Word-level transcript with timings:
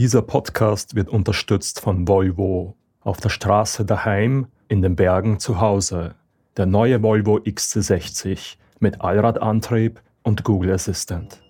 Dieser 0.00 0.22
Podcast 0.22 0.94
wird 0.94 1.10
unterstützt 1.10 1.78
von 1.78 2.08
Volvo. 2.08 2.74
Auf 3.02 3.18
der 3.18 3.28
Straße 3.28 3.84
daheim, 3.84 4.46
in 4.66 4.80
den 4.80 4.96
Bergen 4.96 5.38
zu 5.38 5.60
Hause. 5.60 6.14
Der 6.56 6.64
neue 6.64 7.02
Volvo 7.02 7.36
XC60 7.36 8.56
mit 8.78 9.02
Allradantrieb 9.02 10.00
und 10.22 10.42
Google 10.42 10.72
Assistant. 10.72 11.42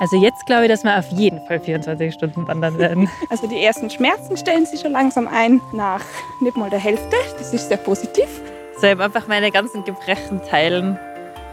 Also 0.00 0.16
jetzt 0.16 0.46
glaube 0.46 0.62
ich, 0.62 0.68
dass 0.70 0.84
wir 0.84 0.98
auf 0.98 1.10
jeden 1.10 1.46
Fall 1.46 1.60
24 1.60 2.14
Stunden 2.14 2.48
wandern 2.48 2.78
werden. 2.78 3.10
Also 3.28 3.46
die 3.46 3.62
ersten 3.62 3.90
Schmerzen 3.90 4.38
stellen 4.38 4.64
sich 4.64 4.80
schon 4.80 4.92
langsam 4.92 5.28
ein 5.28 5.60
nach 5.74 6.06
nicht 6.40 6.56
mal 6.56 6.70
der 6.70 6.78
Hälfte. 6.78 7.14
Das 7.36 7.52
ist 7.52 7.68
sehr 7.68 7.76
positiv. 7.76 8.40
So, 8.80 8.86
ich 8.86 8.98
einfach 8.98 9.28
meine 9.28 9.50
ganzen 9.50 9.84
Gebrechen 9.84 10.40
teilen. 10.48 10.98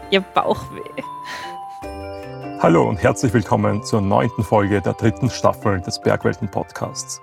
Ihr 0.10 0.22
Bauchweh. 0.22 1.04
Hallo 2.60 2.90
und 2.90 2.98
herzlich 2.98 3.32
willkommen 3.34 3.84
zur 3.84 4.02
neunten 4.02 4.44
Folge 4.44 4.82
der 4.82 4.94
dritten 4.94 5.30
Staffel 5.30 5.80
des 5.80 6.02
Bergwelten 6.02 6.50
Podcasts. 6.50 7.22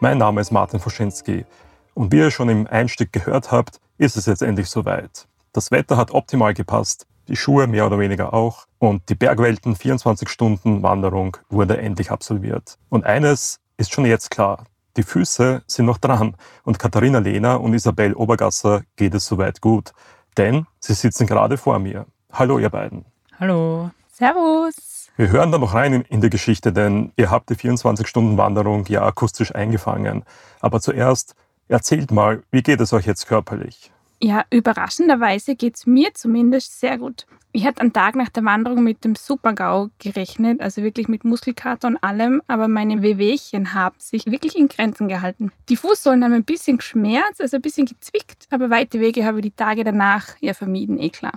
Mein 0.00 0.16
Name 0.16 0.40
ist 0.40 0.52
Martin 0.52 0.80
Foschinski 0.80 1.44
und 1.92 2.10
wie 2.10 2.16
ihr 2.16 2.30
schon 2.30 2.48
im 2.48 2.66
Einstieg 2.66 3.12
gehört 3.12 3.52
habt, 3.52 3.78
ist 3.98 4.16
es 4.16 4.24
jetzt 4.24 4.40
endlich 4.40 4.70
soweit. 4.70 5.28
Das 5.52 5.70
Wetter 5.70 5.98
hat 5.98 6.12
optimal 6.12 6.54
gepasst, 6.54 7.06
die 7.28 7.36
Schuhe 7.36 7.66
mehr 7.66 7.86
oder 7.86 7.98
weniger 7.98 8.32
auch 8.32 8.64
und 8.78 9.06
die 9.10 9.14
Bergwelten 9.14 9.76
24 9.76 10.30
Stunden 10.30 10.82
Wanderung 10.82 11.36
wurde 11.50 11.76
endlich 11.76 12.10
absolviert. 12.10 12.78
Und 12.88 13.04
eines 13.04 13.60
ist 13.76 13.92
schon 13.92 14.06
jetzt 14.06 14.30
klar, 14.30 14.64
die 14.96 15.02
Füße 15.02 15.62
sind 15.66 15.84
noch 15.84 15.98
dran 15.98 16.36
und 16.64 16.78
Katharina 16.78 17.18
Lehner 17.18 17.60
und 17.60 17.74
Isabel 17.74 18.14
Obergasser 18.14 18.80
geht 18.96 19.12
es 19.12 19.26
soweit 19.26 19.60
gut, 19.60 19.92
denn 20.38 20.66
sie 20.78 20.94
sitzen 20.94 21.26
gerade 21.26 21.58
vor 21.58 21.78
mir. 21.78 22.06
Hallo 22.32 22.58
ihr 22.58 22.70
beiden. 22.70 23.04
Hallo. 23.38 23.90
Servus. 24.20 25.08
Wir 25.16 25.30
hören 25.30 25.50
da 25.50 25.56
noch 25.56 25.72
rein 25.72 25.94
in, 25.94 26.02
in 26.02 26.20
die 26.20 26.28
Geschichte, 26.28 26.74
denn 26.74 27.10
ihr 27.16 27.30
habt 27.30 27.48
die 27.48 27.54
24-Stunden-Wanderung 27.54 28.84
ja 28.86 29.02
akustisch 29.02 29.54
eingefangen. 29.54 30.24
Aber 30.60 30.82
zuerst 30.82 31.34
erzählt 31.68 32.10
mal, 32.10 32.42
wie 32.50 32.62
geht 32.62 32.82
es 32.82 32.92
euch 32.92 33.06
jetzt 33.06 33.28
körperlich? 33.28 33.90
Ja, 34.22 34.44
überraschenderweise 34.50 35.56
geht 35.56 35.76
es 35.76 35.86
mir 35.86 36.12
zumindest 36.12 36.80
sehr 36.80 36.98
gut. 36.98 37.26
Ich 37.52 37.64
hatte 37.64 37.80
einen 37.80 37.94
Tag 37.94 38.14
nach 38.14 38.28
der 38.28 38.44
Wanderung 38.44 38.84
mit 38.84 39.04
dem 39.04 39.14
Super-GAU 39.14 39.88
gerechnet, 39.98 40.60
also 40.60 40.82
wirklich 40.82 41.08
mit 41.08 41.24
Muskelkater 41.24 41.88
und 41.88 41.96
allem, 42.04 42.42
aber 42.46 42.68
meine 42.68 43.00
Wehwehchen 43.00 43.72
haben 43.72 43.96
sich 43.96 44.26
wirklich 44.26 44.54
in 44.54 44.68
Grenzen 44.68 45.08
gehalten. 45.08 45.50
Die 45.70 45.76
Fußsohlen 45.76 46.22
haben 46.22 46.34
ein 46.34 46.44
bisschen 46.44 46.76
geschmerzt, 46.76 47.40
also 47.40 47.56
ein 47.56 47.62
bisschen 47.62 47.86
gezwickt, 47.86 48.48
aber 48.50 48.68
weite 48.68 49.00
Wege 49.00 49.24
habe 49.24 49.38
ich 49.38 49.44
die 49.44 49.50
Tage 49.52 49.82
danach 49.82 50.36
ja 50.40 50.52
vermieden, 50.52 50.98
eh 50.98 51.08
klar. 51.08 51.32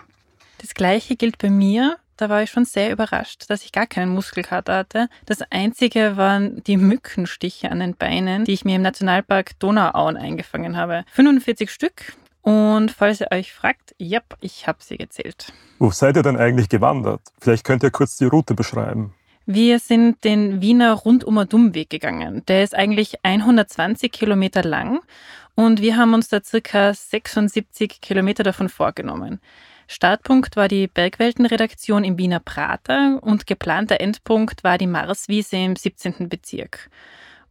Das 0.57 0.73
gleiche 0.73 1.15
gilt 1.15 1.37
bei 1.37 1.49
mir 1.49 1.97
da 2.17 2.29
war 2.29 2.43
ich 2.43 2.51
schon 2.51 2.65
sehr 2.65 2.91
überrascht, 2.91 3.45
dass 3.49 3.63
ich 3.63 3.71
gar 3.71 3.87
keinen 3.87 4.13
Muskelkater 4.13 4.75
hatte. 4.75 5.07
Das 5.25 5.41
einzige 5.49 6.17
waren 6.17 6.63
die 6.63 6.77
Mückenstiche 6.77 7.71
an 7.71 7.79
den 7.79 7.95
Beinen, 7.95 8.45
die 8.45 8.53
ich 8.53 8.65
mir 8.65 8.75
im 8.75 8.81
Nationalpark 8.81 9.59
Donauauen 9.59 10.17
eingefangen 10.17 10.77
habe. 10.77 11.05
45 11.13 11.69
Stück. 11.71 12.13
Und 12.41 12.91
falls 12.91 13.21
ihr 13.21 13.31
euch 13.31 13.53
fragt, 13.53 13.95
ja, 13.97 14.19
ich 14.41 14.67
habe 14.67 14.79
sie 14.81 14.97
gezählt. 14.97 15.53
Wo 15.79 15.91
seid 15.91 16.17
ihr 16.17 16.23
denn 16.23 16.37
eigentlich 16.37 16.67
gewandert? 16.67 17.21
Vielleicht 17.39 17.63
könnt 17.63 17.83
ihr 17.83 17.91
kurz 17.91 18.17
die 18.17 18.25
Route 18.25 18.53
beschreiben. 18.53 19.13
Wir 19.45 19.79
sind 19.79 20.23
den 20.23 20.61
Wiener 20.61 20.93
Rundumer 20.93 21.45
Dummweg 21.45 21.89
gegangen. 21.89 22.43
Der 22.47 22.63
ist 22.63 22.75
eigentlich 22.75 23.15
120 23.23 24.11
Kilometer 24.11 24.63
lang 24.63 25.01
und 25.55 25.81
wir 25.81 25.97
haben 25.97 26.13
uns 26.13 26.29
da 26.29 26.41
circa 26.41 26.93
76 26.93 27.99
Kilometer 28.01 28.43
davon 28.43 28.69
vorgenommen. 28.69 29.39
Startpunkt 29.87 30.55
war 30.55 30.67
die 30.67 30.87
Bergweltenredaktion 30.87 32.03
im 32.03 32.17
Wiener 32.17 32.39
Prater 32.39 33.19
und 33.21 33.47
geplanter 33.47 33.99
Endpunkt 34.01 34.63
war 34.63 34.77
die 34.77 34.87
Marswiese 34.87 35.57
im 35.57 35.75
17. 35.75 36.29
Bezirk. 36.29 36.89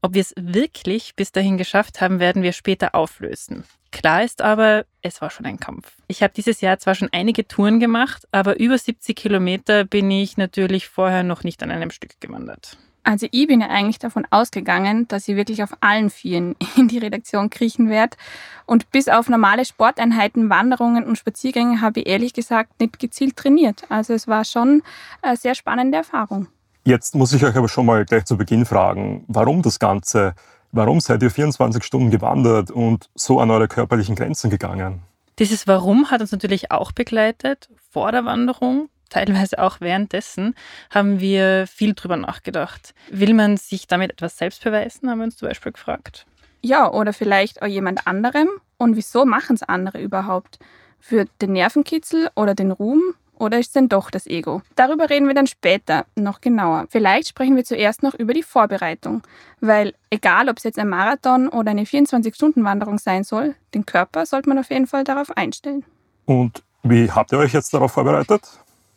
Ob 0.00 0.14
wir 0.14 0.22
es 0.22 0.34
wirklich 0.36 1.14
bis 1.14 1.30
dahin 1.30 1.58
geschafft 1.58 2.00
haben, 2.00 2.18
werden 2.18 2.42
wir 2.42 2.52
später 2.52 2.94
auflösen. 2.94 3.64
Klar 3.92 4.24
ist 4.24 4.42
aber, 4.42 4.84
es 5.02 5.20
war 5.20 5.30
schon 5.30 5.46
ein 5.46 5.60
Kampf. 5.60 5.92
Ich 6.08 6.22
habe 6.22 6.32
dieses 6.34 6.60
Jahr 6.60 6.78
zwar 6.78 6.94
schon 6.94 7.10
einige 7.12 7.46
Touren 7.46 7.78
gemacht, 7.78 8.26
aber 8.32 8.58
über 8.58 8.76
70 8.76 9.14
Kilometer 9.14 9.84
bin 9.84 10.10
ich 10.10 10.36
natürlich 10.36 10.88
vorher 10.88 11.22
noch 11.22 11.44
nicht 11.44 11.62
an 11.62 11.70
einem 11.70 11.90
Stück 11.90 12.20
gewandert. 12.20 12.78
Also 13.04 13.26
ich 13.30 13.46
bin 13.48 13.60
ja 13.60 13.68
eigentlich 13.68 13.98
davon 13.98 14.26
ausgegangen, 14.30 15.08
dass 15.08 15.26
ich 15.26 15.36
wirklich 15.36 15.62
auf 15.62 15.76
allen 15.80 16.08
Vieren 16.10 16.54
in 16.76 16.88
die 16.88 16.98
Redaktion 16.98 17.50
kriechen 17.50 17.88
werde. 17.88 18.16
Und 18.66 18.90
bis 18.90 19.08
auf 19.08 19.28
normale 19.28 19.64
Sporteinheiten, 19.64 20.50
Wanderungen 20.50 21.04
und 21.04 21.18
Spaziergänge 21.18 21.80
habe 21.80 22.00
ich 22.00 22.06
ehrlich 22.06 22.32
gesagt 22.32 22.80
nicht 22.80 22.98
gezielt 22.98 23.36
trainiert. 23.36 23.84
Also 23.88 24.14
es 24.14 24.28
war 24.28 24.44
schon 24.44 24.82
eine 25.20 25.36
sehr 25.36 25.54
spannende 25.54 25.98
Erfahrung. 25.98 26.48
Jetzt 26.84 27.14
muss 27.14 27.32
ich 27.32 27.44
euch 27.44 27.56
aber 27.56 27.68
schon 27.68 27.86
mal 27.86 28.04
gleich 28.04 28.24
zu 28.24 28.36
Beginn 28.36 28.66
fragen, 28.66 29.24
warum 29.28 29.62
das 29.62 29.78
Ganze? 29.78 30.34
Warum 30.72 31.00
seid 31.00 31.22
ihr 31.22 31.30
24 31.30 31.84
Stunden 31.84 32.10
gewandert 32.10 32.70
und 32.70 33.10
so 33.14 33.40
an 33.40 33.50
eure 33.50 33.68
körperlichen 33.68 34.16
Grenzen 34.16 34.50
gegangen? 34.50 35.02
Dieses 35.38 35.66
Warum 35.66 36.10
hat 36.10 36.20
uns 36.20 36.32
natürlich 36.32 36.70
auch 36.70 36.92
begleitet 36.92 37.68
vor 37.90 38.10
der 38.10 38.24
Wanderung 38.24 38.88
teilweise 39.12 39.58
auch 39.58 39.80
währenddessen, 39.80 40.54
haben 40.90 41.20
wir 41.20 41.66
viel 41.66 41.94
drüber 41.94 42.16
nachgedacht. 42.16 42.94
Will 43.10 43.34
man 43.34 43.56
sich 43.56 43.86
damit 43.86 44.12
etwas 44.12 44.38
selbst 44.38 44.64
beweisen, 44.64 45.10
haben 45.10 45.18
wir 45.18 45.24
uns 45.24 45.36
zum 45.36 45.48
Beispiel 45.48 45.72
gefragt. 45.72 46.26
Ja, 46.62 46.90
oder 46.90 47.12
vielleicht 47.12 47.62
auch 47.62 47.66
jemand 47.66 48.06
anderem. 48.06 48.48
Und 48.78 48.96
wieso 48.96 49.24
machen 49.24 49.54
es 49.54 49.62
andere 49.62 50.00
überhaupt? 50.00 50.58
Für 51.00 51.26
den 51.40 51.52
Nervenkitzel 51.52 52.30
oder 52.36 52.54
den 52.54 52.70
Ruhm? 52.70 53.14
Oder 53.38 53.58
ist 53.58 53.68
es 53.68 53.72
denn 53.72 53.88
doch 53.88 54.10
das 54.10 54.28
Ego? 54.28 54.62
Darüber 54.76 55.10
reden 55.10 55.26
wir 55.26 55.34
dann 55.34 55.48
später 55.48 56.06
noch 56.14 56.40
genauer. 56.40 56.86
Vielleicht 56.90 57.28
sprechen 57.28 57.56
wir 57.56 57.64
zuerst 57.64 58.04
noch 58.04 58.14
über 58.14 58.34
die 58.34 58.44
Vorbereitung. 58.44 59.22
Weil 59.60 59.94
egal, 60.10 60.48
ob 60.48 60.58
es 60.58 60.62
jetzt 60.62 60.78
ein 60.78 60.88
Marathon 60.88 61.48
oder 61.48 61.72
eine 61.72 61.82
24-Stunden-Wanderung 61.82 62.98
sein 62.98 63.24
soll, 63.24 63.56
den 63.74 63.84
Körper 63.84 64.26
sollte 64.26 64.48
man 64.48 64.58
auf 64.58 64.70
jeden 64.70 64.86
Fall 64.86 65.02
darauf 65.02 65.36
einstellen. 65.36 65.84
Und 66.24 66.62
wie 66.84 67.10
habt 67.10 67.32
ihr 67.32 67.38
euch 67.38 67.52
jetzt 67.52 67.74
darauf 67.74 67.92
vorbereitet? 67.92 68.42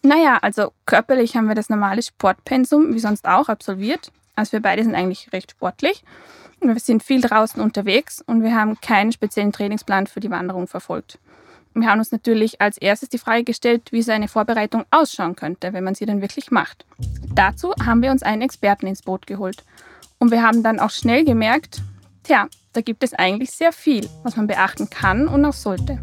Naja, 0.05 0.37
also 0.43 0.71
körperlich 0.85 1.35
haben 1.35 1.47
wir 1.47 1.55
das 1.55 1.69
normale 1.69 2.03
Sportpensum 2.03 2.93
wie 2.93 2.99
sonst 2.99 3.25
auch 3.25 3.49
absolviert. 3.49 4.11
Also 4.35 4.51
wir 4.51 4.61
beide 4.61 4.83
sind 4.83 4.93
eigentlich 4.93 5.33
recht 5.33 5.51
sportlich. 5.51 6.03
Wir 6.61 6.79
sind 6.79 7.01
viel 7.01 7.21
draußen 7.21 7.59
unterwegs 7.59 8.21
und 8.21 8.43
wir 8.43 8.55
haben 8.55 8.79
keinen 8.81 9.11
speziellen 9.11 9.51
Trainingsplan 9.51 10.05
für 10.05 10.19
die 10.19 10.29
Wanderung 10.29 10.67
verfolgt. 10.67 11.17
Wir 11.73 11.89
haben 11.89 11.97
uns 11.97 12.11
natürlich 12.11 12.61
als 12.61 12.77
erstes 12.77 13.09
die 13.09 13.17
Frage 13.17 13.43
gestellt, 13.43 13.91
wie 13.91 14.03
so 14.03 14.11
eine 14.11 14.27
Vorbereitung 14.27 14.85
ausschauen 14.91 15.35
könnte, 15.35 15.73
wenn 15.73 15.83
man 15.83 15.95
sie 15.95 16.05
dann 16.05 16.21
wirklich 16.21 16.51
macht. 16.51 16.85
Dazu 17.33 17.73
haben 17.83 18.03
wir 18.03 18.11
uns 18.11 18.21
einen 18.21 18.43
Experten 18.43 18.85
ins 18.85 19.01
Boot 19.01 19.25
geholt. 19.25 19.63
Und 20.19 20.29
wir 20.29 20.43
haben 20.43 20.61
dann 20.61 20.79
auch 20.79 20.91
schnell 20.91 21.25
gemerkt, 21.25 21.81
tja, 22.23 22.47
da 22.73 22.81
gibt 22.81 23.03
es 23.03 23.15
eigentlich 23.15 23.49
sehr 23.49 23.73
viel, 23.73 24.07
was 24.21 24.37
man 24.37 24.45
beachten 24.45 24.87
kann 24.89 25.27
und 25.27 25.43
auch 25.45 25.53
sollte. 25.53 25.99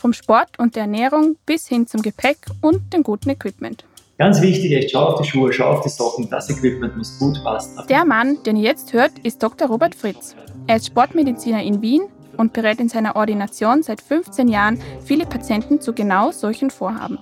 Vom 0.00 0.14
Sport 0.14 0.58
und 0.58 0.76
der 0.76 0.84
Ernährung 0.84 1.36
bis 1.44 1.68
hin 1.68 1.86
zum 1.86 2.00
Gepäck 2.00 2.38
und 2.62 2.94
dem 2.94 3.02
guten 3.02 3.28
Equipment. 3.28 3.84
Ganz 4.16 4.40
wichtig, 4.40 4.72
echt, 4.72 4.92
schau 4.92 5.08
auf 5.08 5.20
die 5.20 5.28
Schuhe, 5.28 5.52
schau 5.52 5.72
auf 5.72 5.82
die 5.82 5.90
Socken, 5.90 6.26
das 6.30 6.48
Equipment 6.48 6.96
muss 6.96 7.18
gut 7.18 7.38
passen. 7.44 7.78
Der 7.86 8.06
Mann, 8.06 8.38
den 8.46 8.56
ihr 8.56 8.62
jetzt 8.62 8.94
hört, 8.94 9.18
ist 9.24 9.42
Dr. 9.42 9.68
Robert 9.68 9.94
Fritz. 9.94 10.34
Er 10.66 10.76
ist 10.76 10.86
Sportmediziner 10.86 11.62
in 11.62 11.82
Wien 11.82 12.00
und 12.38 12.54
berät 12.54 12.80
in 12.80 12.88
seiner 12.88 13.14
Ordination 13.14 13.82
seit 13.82 14.00
15 14.00 14.48
Jahren 14.48 14.80
viele 15.04 15.26
Patienten 15.26 15.82
zu 15.82 15.92
genau 15.92 16.30
solchen 16.30 16.70
Vorhaben. 16.70 17.18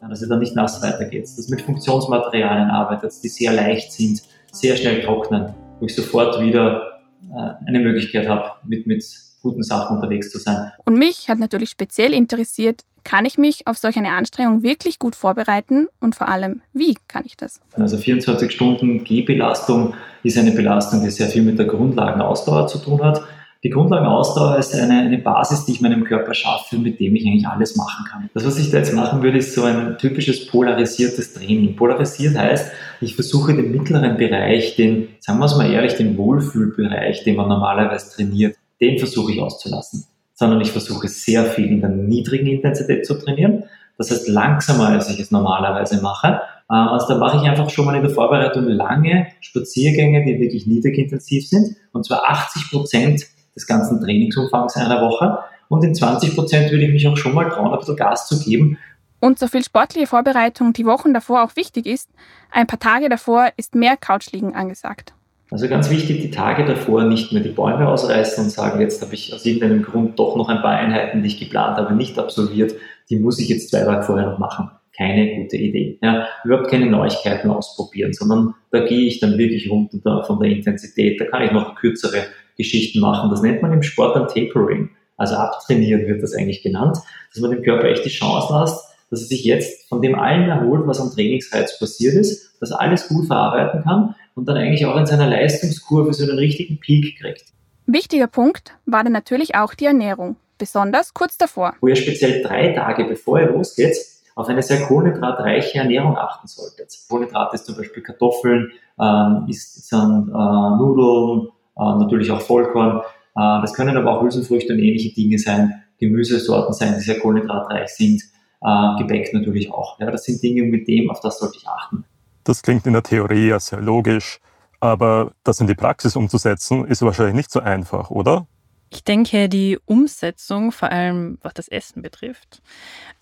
Dass 0.00 0.20
ihr 0.20 0.28
dann 0.28 0.40
nicht 0.40 0.56
nass 0.56 0.82
weitergeht, 0.82 1.24
dass 1.24 1.48
mit 1.48 1.62
Funktionsmaterialien 1.62 2.70
arbeitet, 2.70 3.12
die 3.22 3.28
sehr 3.28 3.52
leicht 3.52 3.92
sind, 3.92 4.22
sehr 4.50 4.76
schnell 4.76 5.02
trocknen, 5.02 5.54
wo 5.78 5.86
ich 5.86 5.94
sofort 5.94 6.40
wieder 6.40 7.02
äh, 7.30 7.68
eine 7.68 7.78
Möglichkeit 7.78 8.28
habe, 8.28 8.50
mit, 8.64 8.88
mit 8.88 9.04
guten 9.42 9.62
Sachen 9.62 9.96
unterwegs 9.96 10.30
zu 10.30 10.38
sein. 10.38 10.72
Und 10.84 10.98
mich 10.98 11.28
hat 11.28 11.38
natürlich 11.38 11.70
speziell 11.70 12.12
interessiert, 12.12 12.82
kann 13.06 13.24
ich 13.24 13.38
mich 13.38 13.68
auf 13.68 13.78
solch 13.78 13.96
eine 13.96 14.10
Anstrengung 14.10 14.64
wirklich 14.64 14.98
gut 14.98 15.14
vorbereiten 15.14 15.86
und 16.00 16.16
vor 16.16 16.28
allem, 16.28 16.62
wie 16.72 16.96
kann 17.06 17.22
ich 17.24 17.36
das? 17.36 17.60
Also 17.74 17.96
24 17.98 18.50
Stunden 18.50 19.04
Gehbelastung 19.04 19.94
ist 20.24 20.36
eine 20.36 20.50
Belastung, 20.50 21.02
die 21.02 21.10
sehr 21.10 21.28
viel 21.28 21.42
mit 21.42 21.56
der 21.56 21.66
Grundlagenausdauer 21.66 22.66
zu 22.66 22.78
tun 22.78 23.00
hat. 23.04 23.22
Die 23.62 23.70
Grundlagenausdauer 23.70 24.58
ist 24.58 24.74
eine, 24.74 25.00
eine 25.00 25.18
Basis, 25.18 25.64
die 25.64 25.72
ich 25.72 25.80
meinem 25.80 26.04
Körper 26.04 26.34
schaffe, 26.34 26.78
mit 26.78 26.98
dem 26.98 27.14
ich 27.14 27.26
eigentlich 27.26 27.46
alles 27.46 27.76
machen 27.76 28.04
kann. 28.10 28.30
Das, 28.34 28.44
was 28.44 28.58
ich 28.58 28.70
da 28.70 28.78
jetzt 28.78 28.92
machen 28.92 29.22
würde, 29.22 29.38
ist 29.38 29.54
so 29.54 29.62
ein 29.62 29.96
typisches 29.98 30.46
polarisiertes 30.46 31.32
Training. 31.34 31.76
Polarisiert 31.76 32.36
heißt, 32.36 32.72
ich 33.00 33.14
versuche 33.14 33.54
den 33.54 33.70
mittleren 33.70 34.16
Bereich, 34.16 34.76
den, 34.76 35.08
sagen 35.20 35.38
wir 35.38 35.46
es 35.46 35.56
mal 35.56 35.70
ehrlich, 35.70 35.94
den 35.94 36.16
Wohlfühlbereich, 36.18 37.24
den 37.24 37.36
man 37.36 37.48
normalerweise 37.48 38.14
trainiert, 38.14 38.56
den 38.80 38.98
versuche 38.98 39.32
ich 39.32 39.40
auszulassen, 39.40 40.06
sondern 40.34 40.60
ich 40.60 40.72
versuche 40.72 41.08
sehr 41.08 41.44
viel 41.44 41.66
in 41.66 41.80
der 41.80 41.90
niedrigen 41.90 42.46
Intensität 42.46 43.06
zu 43.06 43.14
trainieren. 43.14 43.64
Das 43.98 44.10
heißt 44.10 44.28
langsamer, 44.28 44.88
als 44.88 45.08
ich 45.10 45.18
es 45.18 45.30
normalerweise 45.30 46.02
mache. 46.02 46.40
Äh, 46.68 46.74
also 46.74 47.08
da 47.08 47.18
mache 47.18 47.38
ich 47.38 47.48
einfach 47.48 47.70
schon 47.70 47.86
mal 47.86 47.96
in 47.96 48.02
der 48.02 48.10
Vorbereitung 48.10 48.64
lange 48.64 49.28
Spaziergänge, 49.40 50.24
die 50.24 50.38
wirklich 50.40 50.66
niedrig 50.66 50.98
intensiv 50.98 51.48
sind, 51.48 51.76
und 51.92 52.04
zwar 52.04 52.28
80 52.28 52.70
Prozent 52.70 53.26
des 53.54 53.66
ganzen 53.66 54.00
Trainingsumfangs 54.00 54.76
einer 54.76 55.00
Woche. 55.00 55.38
Und 55.68 55.82
in 55.82 55.94
20 55.94 56.34
Prozent 56.34 56.70
würde 56.70 56.84
ich 56.84 56.92
mich 56.92 57.08
auch 57.08 57.16
schon 57.16 57.34
mal 57.34 57.48
trauen, 57.48 57.72
ein 57.72 57.78
bisschen 57.78 57.96
Gas 57.96 58.28
zu 58.28 58.38
geben, 58.38 58.78
Und 59.18 59.38
so 59.38 59.48
viel 59.48 59.64
sportliche 59.64 60.06
Vorbereitung 60.06 60.72
die 60.74 60.84
Wochen 60.84 61.14
davor 61.14 61.42
auch 61.42 61.56
wichtig 61.56 61.86
ist, 61.86 62.10
ein 62.52 62.66
paar 62.66 62.78
Tage 62.78 63.08
davor 63.08 63.48
ist 63.56 63.74
mehr 63.74 63.96
Couchliegen 63.96 64.54
angesagt. 64.54 65.14
Also 65.50 65.68
ganz 65.68 65.90
wichtig, 65.90 66.22
die 66.22 66.30
Tage 66.30 66.64
davor 66.64 67.04
nicht 67.04 67.32
mehr 67.32 67.42
die 67.42 67.50
Bäume 67.50 67.88
ausreißen 67.88 68.44
und 68.44 68.50
sagen, 68.50 68.80
jetzt 68.80 69.00
habe 69.00 69.14
ich 69.14 69.32
aus 69.32 69.46
irgendeinem 69.46 69.82
Grund 69.82 70.18
doch 70.18 70.36
noch 70.36 70.48
ein 70.48 70.60
paar 70.60 70.76
Einheiten, 70.76 71.22
die 71.22 71.28
ich 71.28 71.38
geplant 71.38 71.76
habe, 71.76 71.94
nicht 71.94 72.18
absolviert, 72.18 72.74
die 73.08 73.18
muss 73.18 73.38
ich 73.38 73.48
jetzt 73.48 73.70
zwei 73.70 73.82
Tage 73.82 74.02
vorher 74.02 74.26
noch 74.26 74.38
machen. 74.38 74.70
Keine 74.96 75.36
gute 75.36 75.56
Idee. 75.56 75.98
Ja, 76.02 76.26
überhaupt 76.44 76.68
keine 76.68 76.86
Neuigkeiten 76.86 77.50
ausprobieren, 77.50 78.12
sondern 78.12 78.54
da 78.70 78.80
gehe 78.80 79.06
ich 79.06 79.20
dann 79.20 79.38
wirklich 79.38 79.70
runter 79.70 79.98
da 80.02 80.22
von 80.22 80.40
der 80.40 80.50
Intensität. 80.50 81.20
Da 81.20 81.26
kann 81.26 81.42
ich 81.42 81.52
noch 81.52 81.76
kürzere 81.76 82.24
Geschichten 82.56 83.00
machen. 83.00 83.30
Das 83.30 83.42
nennt 83.42 83.62
man 83.62 83.72
im 83.72 83.82
Sport 83.82 84.16
dann 84.16 84.26
Tapering. 84.26 84.90
Also 85.16 85.36
abtrainieren 85.36 86.06
wird 86.06 86.22
das 86.22 86.34
eigentlich 86.34 86.62
genannt, 86.62 86.98
dass 87.32 87.40
man 87.40 87.50
dem 87.50 87.62
Körper 87.62 87.84
echt 87.84 88.04
die 88.04 88.10
Chance 88.10 88.52
lässt, 88.58 88.95
dass 89.10 89.22
er 89.22 89.26
sich 89.26 89.44
jetzt 89.44 89.88
von 89.88 90.02
dem 90.02 90.14
allen 90.14 90.48
erholt, 90.48 90.86
was 90.86 91.00
am 91.00 91.10
Trainingsreiz 91.10 91.78
passiert 91.78 92.14
ist, 92.14 92.56
das 92.60 92.72
alles 92.72 93.08
gut 93.08 93.26
verarbeiten 93.26 93.82
kann 93.82 94.14
und 94.34 94.48
dann 94.48 94.56
eigentlich 94.56 94.86
auch 94.86 94.96
in 94.96 95.06
seiner 95.06 95.28
Leistungskurve 95.28 96.12
so 96.12 96.24
einen 96.24 96.38
richtigen 96.38 96.78
Peak 96.78 97.18
kriegt. 97.18 97.44
Wichtiger 97.86 98.26
Punkt 98.26 98.74
war 98.84 99.04
dann 99.04 99.12
natürlich 99.12 99.54
auch 99.54 99.74
die 99.74 99.84
Ernährung, 99.84 100.36
besonders 100.58 101.14
kurz 101.14 101.38
davor. 101.38 101.74
Wo 101.80 101.88
ihr 101.88 101.96
speziell 101.96 102.42
drei 102.42 102.72
Tage 102.72 103.04
bevor 103.04 103.40
ihr 103.40 103.52
losgeht, 103.52 103.96
auf 104.34 104.48
eine 104.48 104.62
sehr 104.62 104.82
kohlenhydratreiche 104.82 105.78
Ernährung 105.78 106.16
achten 106.16 106.46
solltet. 106.46 106.94
Kohlenhydrate 107.08 107.54
ist 107.54 107.64
zum 107.64 107.76
Beispiel 107.76 108.02
Kartoffeln, 108.02 108.70
ähm, 109.00 109.46
ist, 109.48 109.88
sind 109.88 110.28
äh, 110.28 110.76
Nudeln, 110.76 111.48
äh, 111.76 111.98
natürlich 111.98 112.30
auch 112.30 112.42
Vollkorn. 112.42 112.98
Äh, 112.98 113.60
das 113.62 113.72
können 113.72 113.96
aber 113.96 114.12
auch 114.18 114.22
Hülsenfrüchte 114.22 114.74
und 114.74 114.80
ähnliche 114.80 115.14
Dinge 115.14 115.38
sein, 115.38 115.82
Gemüsesorten 115.98 116.74
sein, 116.74 116.94
die 116.96 117.00
sehr 117.00 117.18
kohlenhydratreich 117.18 117.88
sind. 117.88 118.22
Äh, 118.62 118.98
Gebäck 118.98 119.32
natürlich 119.32 119.70
auch. 119.70 119.98
Ja, 120.00 120.10
das 120.10 120.24
sind 120.24 120.42
Dinge, 120.42 120.62
mit 120.62 120.88
dem, 120.88 121.10
auf 121.10 121.20
das 121.20 121.38
sollte 121.38 121.58
ich 121.58 121.68
achten. 121.68 122.04
Das 122.44 122.62
klingt 122.62 122.86
in 122.86 122.92
der 122.92 123.02
Theorie 123.02 123.48
ja 123.48 123.60
sehr 123.60 123.80
logisch, 123.80 124.40
aber 124.80 125.32
das 125.44 125.60
in 125.60 125.66
die 125.66 125.74
Praxis 125.74 126.16
umzusetzen, 126.16 126.84
ist 126.86 127.02
wahrscheinlich 127.02 127.34
nicht 127.34 127.50
so 127.50 127.60
einfach, 127.60 128.10
oder? 128.10 128.46
Ich 128.90 129.02
denke, 129.02 129.48
die 129.48 129.78
Umsetzung, 129.84 130.70
vor 130.70 130.90
allem 130.90 131.38
was 131.42 131.54
das 131.54 131.68
Essen 131.68 132.02
betrifft, 132.02 132.62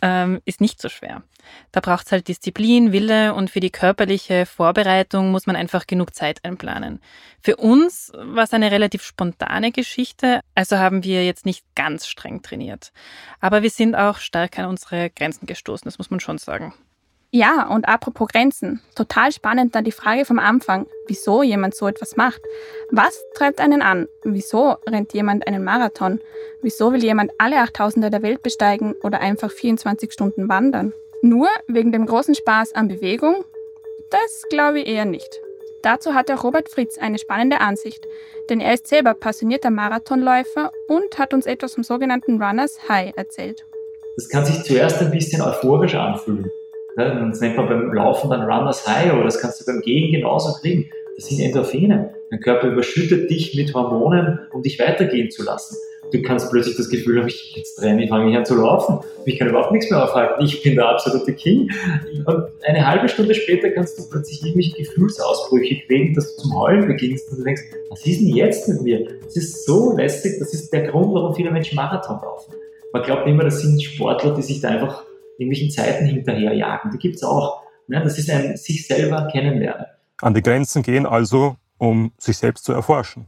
ähm, 0.02 0.40
ist 0.44 0.61
nicht 0.61 0.81
so 0.81 0.88
schwer. 0.88 1.22
Da 1.72 1.81
braucht 1.81 2.06
es 2.06 2.12
halt 2.12 2.28
Disziplin, 2.28 2.93
Wille 2.93 3.34
und 3.34 3.50
für 3.50 3.61
die 3.61 3.70
körperliche 3.70 4.46
Vorbereitung 4.46 5.31
muss 5.31 5.46
man 5.46 5.56
einfach 5.56 5.87
genug 5.87 6.14
Zeit 6.14 6.44
einplanen. 6.44 7.00
Für 7.40 7.56
uns 7.56 8.12
war 8.14 8.44
es 8.44 8.52
eine 8.52 8.70
relativ 8.70 9.02
spontane 9.02 9.72
Geschichte, 9.72 10.40
also 10.55 10.78
haben 10.78 11.05
wir 11.05 11.25
jetzt 11.25 11.46
nicht 11.46 11.64
ganz 11.75 12.06
streng 12.06 12.43
trainiert. 12.43 12.93
Aber 13.40 13.62
wir 13.62 13.70
sind 13.70 13.94
auch 13.94 14.19
stark 14.19 14.58
an 14.58 14.67
unsere 14.67 15.10
Grenzen 15.10 15.46
gestoßen, 15.46 15.84
das 15.87 15.99
muss 15.99 16.10
man 16.10 16.20
schon 16.20 16.38
sagen. 16.38 16.75
Ja, 17.36 17.66
und 17.66 17.88
apropos 17.88 18.28
Grenzen, 18.28 18.81
total 18.94 19.32
spannend 19.32 19.75
dann 19.75 19.82
die 19.82 19.90
Frage 19.90 20.25
vom 20.25 20.38
Anfang, 20.38 20.86
wieso 21.08 21.42
jemand 21.42 21.75
so 21.75 21.88
etwas 21.88 22.14
macht. 22.14 22.40
Was 22.92 23.25
treibt 23.34 23.60
einen 23.60 23.82
an? 23.82 24.06
Wieso 24.22 24.76
rennt 24.88 25.12
jemand 25.14 25.44
einen 25.48 25.64
Marathon? 25.64 26.20
Wieso 26.62 26.92
will 26.92 27.02
jemand 27.02 27.32
alle 27.38 27.56
Achttausender 27.56 28.08
der 28.08 28.22
Welt 28.22 28.44
besteigen 28.44 28.94
oder 29.02 29.20
einfach 29.20 29.50
24 29.50 30.12
Stunden 30.12 30.48
wandern? 30.48 30.92
Nur 31.22 31.48
wegen 31.66 31.90
dem 31.90 32.06
großen 32.06 32.36
Spaß 32.36 32.76
an 32.76 32.86
Bewegung? 32.86 33.44
Das 34.10 34.44
glaube 34.48 34.82
ich 34.82 34.86
eher 34.86 35.04
nicht. 35.04 35.40
Dazu 35.82 36.14
hat 36.14 36.31
auch 36.31 36.44
Robert 36.44 36.69
Fritz 36.69 36.98
eine 36.98 37.19
spannende 37.19 37.60
Ansicht, 37.60 38.06
denn 38.48 38.60
er 38.60 38.75
ist 38.75 38.86
selber 38.86 39.12
passionierter 39.12 39.70
Marathonläufer 39.70 40.70
und 40.86 41.19
hat 41.19 41.34
uns 41.34 41.46
etwas 41.46 41.75
vom 41.75 41.82
sogenannten 41.82 42.40
Runners 42.40 42.88
High 42.88 43.12
erzählt. 43.16 43.66
Das 44.14 44.28
kann 44.28 44.44
sich 44.44 44.62
zuerst 44.62 45.02
ein 45.02 45.10
bisschen 45.10 45.42
euphorisch 45.42 45.96
anfühlen. 45.96 46.48
Ne? 46.96 47.26
Das 47.31 47.41
nennt 47.41 47.56
man 47.56 47.69
beim 47.69 47.93
Laufen 47.93 48.31
dann 48.31 48.43
Runners 48.43 48.87
High, 48.87 49.12
aber 49.12 49.25
das 49.25 49.41
kannst 49.41 49.61
du 49.61 49.64
beim 49.64 49.81
Gehen 49.81 50.12
genauso 50.12 50.52
kriegen. 50.61 50.91
Das 51.17 51.26
sind 51.26 51.41
Endorphine. 51.41 52.14
Dein 52.31 52.41
Körper 52.41 52.69
überschüttet 52.69 53.31
dich 53.31 53.55
mit 53.55 53.73
Hormonen, 53.75 54.41
um 54.52 54.62
dich 54.62 54.79
weitergehen 54.79 55.31
zu 55.31 55.44
lassen. 55.44 55.76
Du 56.12 56.23
kannst 56.23 56.50
plötzlich 56.50 56.76
das 56.76 56.88
Gefühl 56.88 57.20
haben, 57.20 57.29
ich 57.29 57.55
jetzt 57.56 57.76
trenne, 57.76 58.05
ich 58.05 58.08
fange 58.08 58.37
an 58.37 58.44
zu 58.44 58.56
laufen. 58.56 59.00
Ich 59.25 59.38
kann 59.38 59.49
überhaupt 59.49 59.73
nichts 59.73 59.91
mehr 59.91 60.05
aufhalten. 60.05 60.44
Ich 60.44 60.62
bin 60.62 60.76
der 60.76 60.88
absolute 60.88 61.32
King. 61.32 61.70
Und 62.26 62.44
eine 62.62 62.87
halbe 62.87 63.08
Stunde 63.08 63.35
später 63.35 63.70
kannst 63.70 63.99
du 63.99 64.08
plötzlich 64.08 64.43
irgendwelche 64.43 64.76
Gefühlsausbrüche 64.76 65.87
kriegen, 65.87 66.14
dass 66.14 66.37
du 66.37 66.43
zum 66.43 66.58
Heulen 66.58 66.87
beginnst 66.87 67.31
und 67.31 67.38
du 67.38 67.44
denkst, 67.44 67.62
was 67.91 68.06
ist 68.06 68.20
denn 68.20 68.29
jetzt 68.29 68.69
mit 68.69 68.82
mir? 68.82 69.08
Das 69.25 69.37
ist 69.37 69.64
so 69.64 69.96
lästig. 69.96 70.35
Das 70.38 70.55
ist 70.55 70.73
der 70.73 70.88
Grund, 70.88 71.14
warum 71.14 71.35
viele 71.35 71.50
Menschen 71.50 71.76
Marathon 71.76 72.19
laufen. 72.23 72.55
Man 72.93 73.02
glaubt 73.02 73.26
immer, 73.26 73.43
das 73.43 73.61
sind 73.61 73.82
Sportler, 73.82 74.35
die 74.35 74.43
sich 74.43 74.61
da 74.61 74.69
einfach 74.69 75.05
irgendwelchen 75.38 75.70
Zeiten 75.70 76.06
hinterherjagen. 76.06 76.90
Die 76.90 76.98
gibt 76.98 77.16
es 77.16 77.22
auch. 77.22 77.62
Ne? 77.88 78.00
Das 78.02 78.19
ist 78.19 78.31
ein 78.31 78.56
sich 78.56 78.86
selber 78.86 79.28
kennenlernen. 79.31 79.86
An 80.20 80.34
die 80.34 80.42
Grenzen 80.42 80.82
gehen 80.82 81.06
also, 81.06 81.56
um 81.78 82.12
sich 82.19 82.36
selbst 82.36 82.64
zu 82.64 82.72
erforschen. 82.72 83.26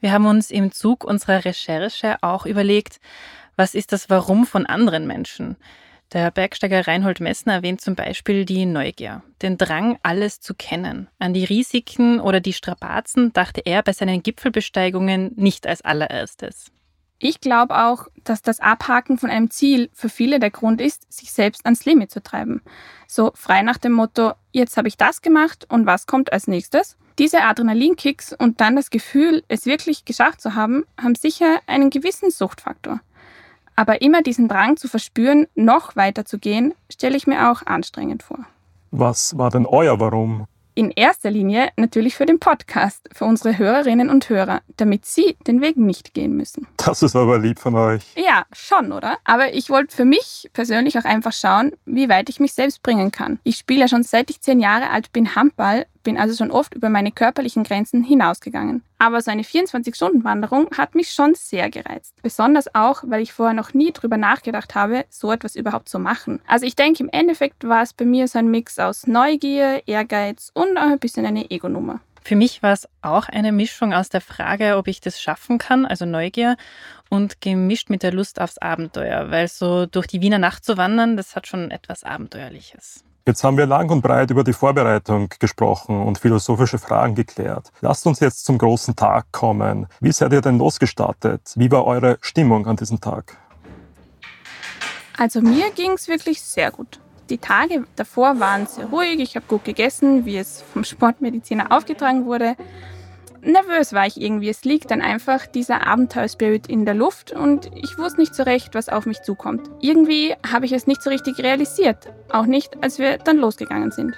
Wir 0.00 0.12
haben 0.12 0.26
uns 0.26 0.50
im 0.50 0.72
Zug 0.72 1.04
unserer 1.04 1.44
Recherche 1.44 2.16
auch 2.20 2.46
überlegt, 2.46 3.00
was 3.56 3.74
ist 3.74 3.92
das 3.92 4.10
Warum 4.10 4.46
von 4.46 4.66
anderen 4.66 5.06
Menschen? 5.06 5.56
Der 6.12 6.30
Bergsteiger 6.30 6.86
Reinhold 6.86 7.18
Messner 7.18 7.54
erwähnt 7.54 7.80
zum 7.80 7.96
Beispiel 7.96 8.44
die 8.44 8.64
Neugier, 8.64 9.22
den 9.42 9.58
Drang, 9.58 9.98
alles 10.04 10.40
zu 10.40 10.54
kennen. 10.54 11.08
An 11.18 11.34
die 11.34 11.44
Risiken 11.44 12.20
oder 12.20 12.38
die 12.38 12.52
Strapazen 12.52 13.32
dachte 13.32 13.62
er 13.64 13.82
bei 13.82 13.92
seinen 13.92 14.22
Gipfelbesteigungen 14.22 15.32
nicht 15.34 15.66
als 15.66 15.82
allererstes. 15.82 16.70
Ich 17.18 17.40
glaube 17.40 17.76
auch, 17.76 18.08
dass 18.24 18.42
das 18.42 18.60
Abhaken 18.60 19.16
von 19.16 19.30
einem 19.30 19.50
Ziel 19.50 19.88
für 19.94 20.10
viele 20.10 20.38
der 20.38 20.50
Grund 20.50 20.80
ist, 20.80 21.10
sich 21.10 21.32
selbst 21.32 21.64
ans 21.64 21.84
Limit 21.86 22.10
zu 22.10 22.22
treiben. 22.22 22.60
So 23.06 23.32
frei 23.34 23.62
nach 23.62 23.78
dem 23.78 23.92
Motto, 23.92 24.32
jetzt 24.52 24.76
habe 24.76 24.88
ich 24.88 24.98
das 24.98 25.22
gemacht 25.22 25.66
und 25.70 25.86
was 25.86 26.06
kommt 26.06 26.32
als 26.32 26.46
nächstes? 26.46 26.96
Diese 27.18 27.42
Adrenalinkicks 27.42 28.34
und 28.34 28.60
dann 28.60 28.76
das 28.76 28.90
Gefühl, 28.90 29.42
es 29.48 29.64
wirklich 29.64 30.04
geschafft 30.04 30.42
zu 30.42 30.54
haben, 30.54 30.84
haben 31.00 31.14
sicher 31.14 31.60
einen 31.66 31.88
gewissen 31.88 32.30
Suchtfaktor. 32.30 33.00
Aber 33.76 34.02
immer 34.02 34.22
diesen 34.22 34.48
Drang 34.48 34.76
zu 34.76 34.88
verspüren, 34.88 35.46
noch 35.54 35.96
weiter 35.96 36.26
zu 36.26 36.38
gehen, 36.38 36.74
stelle 36.90 37.16
ich 37.16 37.26
mir 37.26 37.50
auch 37.50 37.64
anstrengend 37.64 38.22
vor. 38.22 38.40
Was 38.90 39.38
war 39.38 39.50
denn 39.50 39.64
euer 39.64 39.98
Warum? 40.00 40.46
In 40.78 40.90
erster 40.90 41.30
Linie 41.30 41.70
natürlich 41.78 42.16
für 42.16 42.26
den 42.26 42.38
Podcast, 42.38 43.08
für 43.10 43.24
unsere 43.24 43.56
Hörerinnen 43.56 44.10
und 44.10 44.28
Hörer, 44.28 44.60
damit 44.76 45.06
sie 45.06 45.34
den 45.46 45.62
Weg 45.62 45.78
nicht 45.78 46.12
gehen 46.12 46.36
müssen. 46.36 46.66
Das 46.76 47.02
ist 47.02 47.16
aber 47.16 47.38
lieb 47.38 47.58
von 47.58 47.74
euch. 47.76 48.02
Ja, 48.14 48.44
schon, 48.52 48.92
oder? 48.92 49.16
Aber 49.24 49.54
ich 49.54 49.70
wollte 49.70 49.96
für 49.96 50.04
mich 50.04 50.50
persönlich 50.52 50.98
auch 50.98 51.06
einfach 51.06 51.32
schauen, 51.32 51.72
wie 51.86 52.10
weit 52.10 52.28
ich 52.28 52.40
mich 52.40 52.52
selbst 52.52 52.82
bringen 52.82 53.10
kann. 53.10 53.38
Ich 53.42 53.56
spiele 53.56 53.80
ja 53.80 53.88
schon 53.88 54.02
seit 54.02 54.28
ich 54.28 54.42
zehn 54.42 54.60
Jahre 54.60 54.90
alt 54.90 55.14
bin 55.14 55.34
Handball 55.34 55.86
bin 56.06 56.16
also 56.16 56.36
schon 56.36 56.52
oft 56.52 56.72
über 56.74 56.88
meine 56.88 57.10
körperlichen 57.10 57.64
Grenzen 57.64 58.04
hinausgegangen. 58.04 58.84
Aber 58.98 59.20
so 59.20 59.32
eine 59.32 59.42
24-Stunden-Wanderung 59.42 60.68
hat 60.78 60.94
mich 60.94 61.10
schon 61.10 61.34
sehr 61.34 61.68
gereizt. 61.68 62.14
Besonders 62.22 62.72
auch, 62.76 63.02
weil 63.04 63.22
ich 63.22 63.32
vorher 63.32 63.54
noch 63.54 63.74
nie 63.74 63.92
drüber 63.92 64.16
nachgedacht 64.16 64.76
habe, 64.76 65.04
so 65.10 65.32
etwas 65.32 65.56
überhaupt 65.56 65.88
zu 65.88 65.98
machen. 65.98 66.40
Also 66.46 66.64
ich 66.64 66.76
denke, 66.76 67.02
im 67.02 67.10
Endeffekt 67.10 67.64
war 67.64 67.82
es 67.82 67.92
bei 67.92 68.04
mir 68.04 68.28
so 68.28 68.38
ein 68.38 68.46
Mix 68.52 68.78
aus 68.78 69.08
Neugier, 69.08 69.82
Ehrgeiz 69.88 70.52
und 70.54 70.78
auch 70.78 70.92
ein 70.92 71.00
bisschen 71.00 71.26
eine 71.26 71.50
Ego-Nummer. 71.50 71.98
Für 72.22 72.36
mich 72.36 72.62
war 72.62 72.72
es 72.72 72.88
auch 73.02 73.28
eine 73.28 73.50
Mischung 73.50 73.92
aus 73.92 74.08
der 74.08 74.20
Frage, 74.20 74.76
ob 74.76 74.86
ich 74.86 75.00
das 75.00 75.20
schaffen 75.20 75.58
kann, 75.58 75.86
also 75.86 76.06
Neugier, 76.06 76.56
und 77.08 77.40
gemischt 77.40 77.90
mit 77.90 78.04
der 78.04 78.12
Lust 78.12 78.40
aufs 78.40 78.58
Abenteuer, 78.58 79.32
weil 79.32 79.48
so 79.48 79.86
durch 79.86 80.06
die 80.06 80.20
Wiener 80.20 80.38
Nacht 80.38 80.64
zu 80.64 80.76
wandern, 80.76 81.16
das 81.16 81.34
hat 81.34 81.48
schon 81.48 81.72
etwas 81.72 82.04
Abenteuerliches. 82.04 83.05
Jetzt 83.28 83.42
haben 83.42 83.56
wir 83.56 83.66
lang 83.66 83.90
und 83.90 84.02
breit 84.02 84.30
über 84.30 84.44
die 84.44 84.52
Vorbereitung 84.52 85.28
gesprochen 85.40 86.00
und 86.00 86.16
philosophische 86.16 86.78
Fragen 86.78 87.16
geklärt. 87.16 87.72
Lasst 87.80 88.06
uns 88.06 88.20
jetzt 88.20 88.44
zum 88.44 88.56
großen 88.56 88.94
Tag 88.94 89.32
kommen. 89.32 89.88
Wie 89.98 90.12
seid 90.12 90.32
ihr 90.32 90.40
denn 90.40 90.58
losgestartet? 90.58 91.52
Wie 91.56 91.68
war 91.72 91.84
eure 91.86 92.18
Stimmung 92.20 92.68
an 92.68 92.76
diesem 92.76 93.00
Tag? 93.00 93.36
Also 95.18 95.40
mir 95.40 95.72
ging 95.72 95.90
es 95.94 96.06
wirklich 96.06 96.40
sehr 96.40 96.70
gut. 96.70 97.00
Die 97.28 97.38
Tage 97.38 97.82
davor 97.96 98.38
waren 98.38 98.68
sehr 98.68 98.86
ruhig, 98.86 99.18
ich 99.18 99.34
habe 99.34 99.46
gut 99.48 99.64
gegessen, 99.64 100.24
wie 100.24 100.36
es 100.36 100.62
vom 100.72 100.84
Sportmediziner 100.84 101.72
aufgetragen 101.72 102.26
wurde 102.26 102.54
nervös 103.46 103.92
war 103.92 104.06
ich 104.06 104.20
irgendwie. 104.20 104.48
Es 104.48 104.64
liegt 104.64 104.90
dann 104.90 105.00
einfach 105.00 105.46
dieser 105.46 105.86
Abenteuerspirit 105.86 106.66
in 106.66 106.84
der 106.84 106.94
Luft 106.94 107.32
und 107.32 107.70
ich 107.74 107.98
wusste 107.98 108.20
nicht 108.20 108.34
so 108.34 108.42
recht, 108.42 108.74
was 108.74 108.88
auf 108.88 109.06
mich 109.06 109.22
zukommt. 109.22 109.68
Irgendwie 109.80 110.34
habe 110.50 110.66
ich 110.66 110.72
es 110.72 110.86
nicht 110.86 111.02
so 111.02 111.10
richtig 111.10 111.38
realisiert. 111.38 112.12
Auch 112.30 112.46
nicht, 112.46 112.82
als 112.82 112.98
wir 112.98 113.18
dann 113.18 113.38
losgegangen 113.38 113.90
sind. 113.90 114.14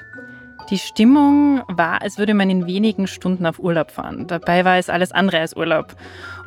Die 0.70 0.78
Stimmung 0.78 1.62
war, 1.68 2.02
als 2.02 2.18
würde 2.18 2.34
man 2.34 2.50
in 2.50 2.66
wenigen 2.66 3.06
Stunden 3.06 3.46
auf 3.46 3.58
Urlaub 3.58 3.90
fahren. 3.90 4.26
Dabei 4.26 4.66
war 4.66 4.76
es 4.76 4.90
alles 4.90 5.12
andere 5.12 5.38
als 5.38 5.56
Urlaub. 5.56 5.96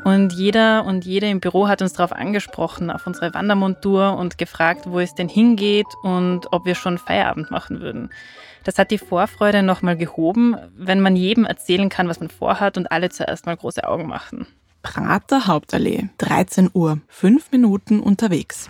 Und 0.03 0.33
jeder 0.33 0.85
und 0.85 1.05
jede 1.05 1.27
im 1.27 1.39
Büro 1.39 1.67
hat 1.67 1.81
uns 1.81 1.93
darauf 1.93 2.11
angesprochen, 2.11 2.91
auf 2.91 3.07
unsere 3.07 3.33
Wandermontur 3.33 4.15
und 4.17 4.37
gefragt, 4.37 4.81
wo 4.85 4.99
es 4.99 5.15
denn 5.15 5.27
hingeht 5.27 5.87
und 6.03 6.51
ob 6.51 6.65
wir 6.65 6.75
schon 6.75 6.99
Feierabend 6.99 7.49
machen 7.49 7.81
würden. 7.81 8.11
Das 8.63 8.77
hat 8.77 8.91
die 8.91 8.97
Vorfreude 8.97 9.63
nochmal 9.63 9.97
gehoben, 9.97 10.55
wenn 10.75 10.99
man 11.01 11.15
jedem 11.15 11.45
erzählen 11.45 11.89
kann, 11.89 12.07
was 12.07 12.19
man 12.19 12.29
vorhat 12.29 12.77
und 12.77 12.91
alle 12.91 13.09
zuerst 13.09 13.45
mal 13.45 13.57
große 13.57 13.87
Augen 13.87 14.07
machen. 14.07 14.45
Prater 14.83 15.47
Hauptallee, 15.47 16.09
13 16.17 16.69
Uhr, 16.73 16.99
fünf 17.07 17.51
Minuten 17.51 17.99
unterwegs. 17.99 18.69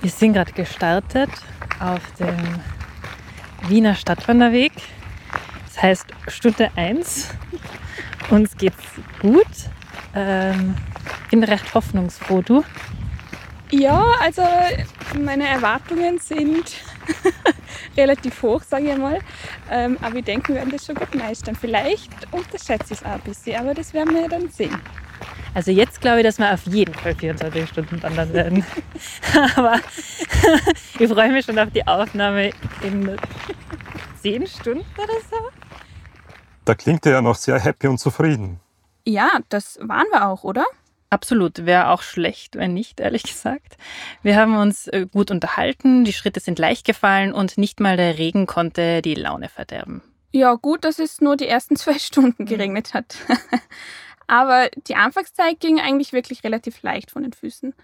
Wir 0.00 0.10
sind 0.10 0.32
gerade 0.32 0.52
gestartet 0.52 1.30
auf 1.80 2.00
dem 2.18 2.36
Wiener 3.68 3.94
Stadtwanderweg. 3.94 4.72
Das 5.66 5.82
heißt 5.82 6.06
Stunde 6.28 6.70
1. 6.76 7.28
Uns 8.30 8.56
geht's 8.56 8.82
gut. 9.20 9.46
Ähm, 10.14 10.74
bin 11.30 11.44
recht 11.44 11.74
hoffnungsfroh, 11.74 12.42
du? 12.42 12.64
Ja, 13.72 14.04
also 14.20 14.42
meine 15.18 15.48
Erwartungen 15.48 16.18
sind 16.18 16.74
relativ 17.96 18.42
hoch, 18.42 18.62
sage 18.62 18.90
ich 18.90 18.98
mal. 18.98 19.18
Ähm, 19.70 19.96
aber 20.02 20.16
ich 20.16 20.24
denke, 20.26 20.48
wir 20.48 20.56
werden 20.56 20.72
das 20.72 20.84
schon 20.84 20.94
gut 20.94 21.14
meistern. 21.14 21.56
Vielleicht 21.56 22.10
unterschätze 22.32 22.92
ich 22.92 23.00
es 23.00 23.02
auch 23.02 23.12
ein 23.12 23.20
bisschen, 23.20 23.58
aber 23.58 23.72
das 23.72 23.94
werden 23.94 24.14
wir 24.14 24.28
dann 24.28 24.50
sehen. 24.50 24.78
Also 25.54 25.70
jetzt 25.70 26.02
glaube 26.02 26.18
ich, 26.18 26.24
dass 26.24 26.38
wir 26.38 26.52
auf 26.52 26.66
jeden 26.66 26.92
Fall 26.92 27.14
24 27.14 27.66
Stunden 27.66 28.02
wandern 28.02 28.32
werden. 28.32 28.66
Aber 29.56 29.76
ich 30.98 31.10
freue 31.10 31.30
mich 31.30 31.44
schon 31.44 31.58
auf 31.58 31.70
die 31.70 31.86
Aufnahme 31.86 32.50
in 32.82 33.16
10 34.22 34.46
Stunden 34.46 34.84
oder 34.96 35.20
so. 35.30 35.36
Da 36.64 36.74
klingt 36.74 37.04
er 37.06 37.12
ja 37.12 37.22
noch 37.22 37.36
sehr 37.36 37.58
happy 37.58 37.86
und 37.86 37.98
zufrieden. 37.98 38.60
Ja, 39.06 39.30
das 39.48 39.78
waren 39.82 40.06
wir 40.10 40.28
auch, 40.28 40.44
oder? 40.44 40.64
Absolut, 41.12 41.66
wäre 41.66 41.90
auch 41.90 42.00
schlecht, 42.00 42.56
wenn 42.56 42.72
nicht, 42.72 42.98
ehrlich 42.98 43.24
gesagt. 43.24 43.76
Wir 44.22 44.34
haben 44.36 44.56
uns 44.56 44.88
äh, 44.88 45.06
gut 45.12 45.30
unterhalten, 45.30 46.04
die 46.04 46.14
Schritte 46.14 46.40
sind 46.40 46.58
leicht 46.58 46.86
gefallen 46.86 47.34
und 47.34 47.58
nicht 47.58 47.80
mal 47.80 47.98
der 47.98 48.16
Regen 48.16 48.46
konnte 48.46 49.02
die 49.02 49.14
Laune 49.14 49.50
verderben. 49.50 50.00
Ja, 50.30 50.54
gut, 50.54 50.86
dass 50.86 50.98
es 50.98 51.20
nur 51.20 51.36
die 51.36 51.46
ersten 51.46 51.76
zwei 51.82 51.98
Stunden 51.98 52.46
geregnet 52.46 52.94
hat. 52.94 53.16
Aber 54.26 54.70
die 54.88 54.94
Anfangszeit 54.94 55.60
ging 55.60 55.78
eigentlich 55.78 56.14
wirklich 56.14 56.44
relativ 56.44 56.80
leicht 56.80 57.10
von 57.10 57.24
den 57.24 57.34
Füßen. 57.34 57.74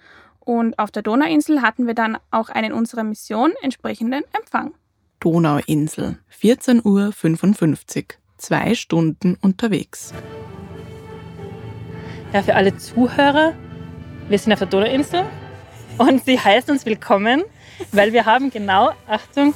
Und 0.40 0.78
auf 0.78 0.90
der 0.90 1.02
Donauinsel 1.02 1.60
hatten 1.60 1.86
wir 1.86 1.92
dann 1.92 2.16
auch 2.30 2.48
einen 2.48 2.72
unserer 2.72 3.04
Mission 3.04 3.52
entsprechenden 3.60 4.22
Empfang. 4.32 4.72
Donauinsel, 5.20 6.16
14.55 6.40 7.98
Uhr. 7.98 8.04
Zwei 8.38 8.74
Stunden 8.74 9.36
unterwegs. 9.42 10.14
Ja, 12.32 12.42
für 12.42 12.54
alle 12.54 12.76
Zuhörer, 12.76 13.54
wir 14.28 14.38
sind 14.38 14.52
auf 14.52 14.58
der 14.58 14.68
Donauinsel 14.68 15.24
und 15.96 16.24
sie 16.24 16.38
heißt 16.38 16.68
uns 16.70 16.84
willkommen, 16.84 17.42
weil 17.92 18.12
wir 18.12 18.26
haben 18.26 18.50
genau, 18.50 18.90
Achtung, 19.06 19.54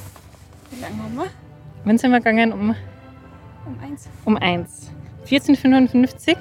Wie 0.71 0.81
lange 0.81 1.03
haben 1.03 1.15
wir? 1.15 1.25
wann 1.85 1.97
sind 1.97 2.11
wir 2.11 2.19
gegangen? 2.19 2.51
Um, 2.51 2.75
Um 3.65 3.79
eins. 3.81 4.09
um 4.25 4.37
1. 4.37 4.91
14.55 5.27 6.37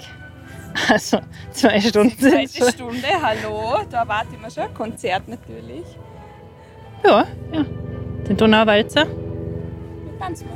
also 0.89 1.19
zwei 1.51 1.79
Stunden 1.83 2.17
sind 2.19 2.49
Zweite 2.51 2.73
Stunde, 2.73 3.07
hallo. 3.23 3.81
Da 3.91 4.01
erwarten 4.01 4.39
wir 4.41 4.51
schon 4.51 4.65
ein 4.65 4.73
Konzert 4.75 5.29
natürlich. 5.29 5.85
Ja, 7.05 7.27
ja. 7.53 7.65
Den 8.27 8.37
Donauwalzer. 8.39 9.07
Tanzen 10.19 10.47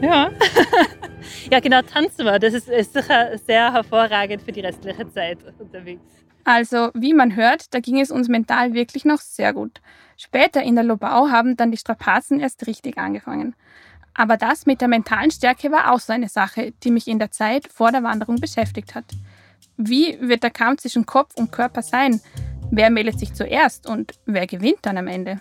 mal. 0.00 0.08
Ja. 0.08 0.30
ja, 1.50 1.60
genau, 1.60 1.82
tanzen 1.82 2.24
wir. 2.24 2.38
Das 2.38 2.54
ist, 2.54 2.68
ist 2.68 2.92
sicher 2.92 3.38
sehr 3.38 3.72
hervorragend 3.72 4.42
für 4.42 4.52
die 4.52 4.60
restliche 4.60 5.10
Zeit 5.12 5.38
unterwegs. 5.58 6.02
Also, 6.44 6.90
wie 6.94 7.12
man 7.12 7.34
hört, 7.34 7.74
da 7.74 7.80
ging 7.80 8.00
es 8.00 8.10
uns 8.10 8.28
mental 8.28 8.72
wirklich 8.72 9.04
noch 9.04 9.18
sehr 9.18 9.52
gut. 9.52 9.80
Später 10.16 10.62
in 10.62 10.76
der 10.76 10.84
Lobau 10.84 11.28
haben 11.28 11.56
dann 11.56 11.72
die 11.72 11.76
Strapazen 11.76 12.38
erst 12.38 12.66
richtig 12.66 12.98
angefangen. 12.98 13.54
Aber 14.14 14.36
das 14.36 14.64
mit 14.64 14.80
der 14.80 14.88
mentalen 14.88 15.30
Stärke 15.30 15.70
war 15.70 15.92
auch 15.92 16.00
so 16.00 16.12
eine 16.12 16.28
Sache, 16.28 16.72
die 16.82 16.90
mich 16.90 17.08
in 17.08 17.18
der 17.18 17.30
Zeit 17.30 17.68
vor 17.68 17.92
der 17.92 18.02
Wanderung 18.02 18.36
beschäftigt 18.36 18.94
hat. 18.94 19.04
Wie 19.76 20.18
wird 20.20 20.42
der 20.42 20.50
Kampf 20.50 20.82
zwischen 20.82 21.04
Kopf 21.04 21.34
und 21.36 21.52
Körper 21.52 21.82
sein? 21.82 22.20
Wer 22.70 22.90
meldet 22.90 23.18
sich 23.18 23.34
zuerst 23.34 23.86
und 23.86 24.14
wer 24.24 24.46
gewinnt 24.46 24.78
dann 24.82 24.96
am 24.96 25.06
Ende? 25.06 25.40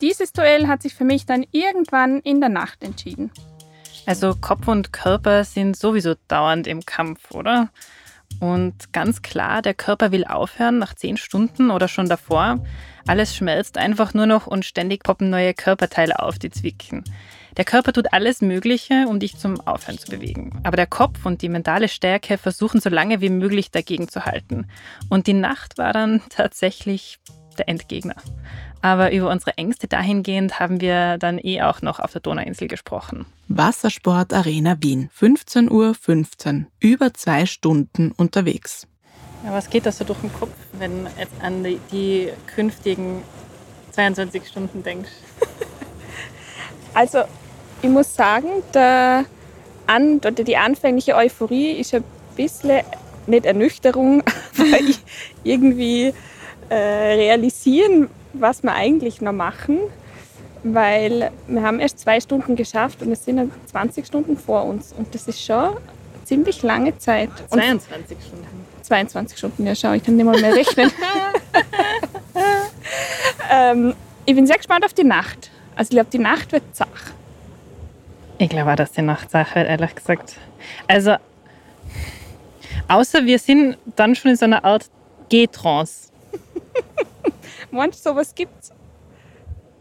Dieses 0.00 0.32
Duell 0.32 0.68
hat 0.68 0.82
sich 0.82 0.94
für 0.94 1.04
mich 1.04 1.26
dann 1.26 1.44
irgendwann 1.50 2.20
in 2.20 2.40
der 2.40 2.50
Nacht 2.50 2.84
entschieden. 2.84 3.30
Also 4.06 4.34
Kopf 4.40 4.68
und 4.68 4.92
Körper 4.92 5.44
sind 5.44 5.76
sowieso 5.76 6.14
dauernd 6.28 6.66
im 6.66 6.84
Kampf, 6.84 7.30
oder? 7.30 7.70
Und 8.40 8.92
ganz 8.92 9.22
klar, 9.22 9.62
der 9.62 9.74
Körper 9.74 10.12
will 10.12 10.24
aufhören 10.24 10.78
nach 10.78 10.94
zehn 10.94 11.16
Stunden 11.16 11.70
oder 11.70 11.88
schon 11.88 12.08
davor. 12.08 12.64
Alles 13.06 13.36
schmelzt 13.36 13.78
einfach 13.78 14.14
nur 14.14 14.26
noch 14.26 14.46
und 14.46 14.64
ständig 14.64 15.02
poppen 15.02 15.30
neue 15.30 15.54
Körperteile 15.54 16.18
auf, 16.20 16.38
die 16.38 16.50
zwicken. 16.50 17.04
Der 17.56 17.64
Körper 17.64 17.92
tut 17.92 18.12
alles 18.12 18.40
Mögliche, 18.40 19.06
um 19.08 19.20
dich 19.20 19.36
zum 19.36 19.60
Aufhören 19.60 19.98
zu 19.98 20.10
bewegen. 20.10 20.58
Aber 20.64 20.76
der 20.76 20.86
Kopf 20.86 21.24
und 21.24 21.42
die 21.42 21.48
mentale 21.48 21.88
Stärke 21.88 22.36
versuchen 22.36 22.80
so 22.80 22.90
lange 22.90 23.20
wie 23.20 23.30
möglich 23.30 23.70
dagegen 23.70 24.08
zu 24.08 24.24
halten. 24.24 24.66
Und 25.08 25.28
die 25.28 25.34
Nacht 25.34 25.78
war 25.78 25.92
dann 25.92 26.22
tatsächlich 26.30 27.20
der 27.58 27.68
Endgegner. 27.68 28.16
Aber 28.84 29.12
über 29.12 29.30
unsere 29.30 29.56
Ängste 29.56 29.88
dahingehend 29.88 30.60
haben 30.60 30.78
wir 30.82 31.16
dann 31.16 31.38
eh 31.38 31.62
auch 31.62 31.80
noch 31.80 32.00
auf 32.00 32.12
der 32.12 32.20
Donauinsel 32.20 32.68
gesprochen. 32.68 33.24
Wassersport 33.48 34.34
Arena 34.34 34.76
Wien, 34.80 35.08
15.15 35.18 35.70
Uhr. 35.70 36.66
Über 36.80 37.14
zwei 37.14 37.46
Stunden 37.46 38.12
unterwegs. 38.14 38.86
Ja, 39.42 39.52
was 39.54 39.70
geht 39.70 39.86
das 39.86 39.96
so 39.96 40.04
durch 40.04 40.18
den 40.18 40.30
Kopf, 40.34 40.50
wenn 40.74 41.04
du 41.04 41.10
jetzt 41.18 41.32
an 41.40 41.64
die, 41.64 41.80
die 41.90 42.28
künftigen 42.54 43.22
22 43.92 44.46
Stunden 44.46 44.82
denkst? 44.82 45.10
Also, 46.92 47.22
ich 47.82 47.88
muss 47.88 48.14
sagen, 48.14 48.48
der 48.74 49.24
An 49.86 50.16
oder 50.18 50.30
die 50.30 50.56
anfängliche 50.58 51.16
Euphorie 51.16 51.72
ist 51.72 51.92
ein 51.94 52.04
bisschen, 52.36 52.82
nicht 53.26 53.46
Ernüchterung, 53.46 54.22
aber 54.58 54.80
ich- 54.80 55.00
irgendwie 55.42 56.12
äh, 56.68 56.74
realisieren, 56.74 58.08
was 58.34 58.62
wir 58.62 58.72
eigentlich 58.72 59.20
noch 59.20 59.32
machen. 59.32 59.78
Weil 60.62 61.30
wir 61.46 61.62
haben 61.62 61.78
erst 61.78 61.98
zwei 61.98 62.20
Stunden 62.20 62.56
geschafft 62.56 63.02
und 63.02 63.12
es 63.12 63.24
sind 63.24 63.36
noch 63.36 63.48
20 63.66 64.06
Stunden 64.06 64.38
vor 64.38 64.64
uns. 64.64 64.94
Und 64.96 65.14
das 65.14 65.28
ist 65.28 65.44
schon 65.44 65.76
ziemlich 66.24 66.62
lange 66.62 66.96
Zeit. 66.96 67.28
Und 67.50 67.60
22 67.60 68.16
Stunden. 68.18 68.64
22 68.82 69.38
Stunden, 69.38 69.66
ja 69.66 69.74
schau, 69.74 69.92
ich 69.92 70.02
kann 70.02 70.16
nicht 70.16 70.26
mal 70.26 70.38
mehr 70.40 70.54
rechnen. 70.54 70.90
ähm, 73.50 73.94
ich 74.26 74.34
bin 74.34 74.46
sehr 74.46 74.56
gespannt 74.56 74.84
auf 74.84 74.92
die 74.92 75.04
Nacht. 75.04 75.50
Also 75.74 75.88
ich 75.88 75.96
glaube, 75.96 76.10
die 76.10 76.18
Nacht 76.18 76.52
wird 76.52 76.62
zach. 76.72 77.12
Ich 78.38 78.48
glaube 78.48 78.72
auch, 78.72 78.76
dass 78.76 78.92
die 78.92 79.02
Nachtsache 79.02 79.54
wird, 79.56 79.68
ehrlich 79.68 79.94
gesagt. 79.94 80.36
Also, 80.86 81.16
außer 82.88 83.24
wir 83.24 83.38
sind 83.38 83.78
dann 83.96 84.14
schon 84.14 84.32
in 84.32 84.36
so 84.36 84.44
einer 84.44 84.64
Art 84.64 84.86
Gehtrance. 85.28 86.10
Meinst 87.74 88.06
du, 88.06 88.10
sowas 88.10 88.34
gibt's? 88.34 88.72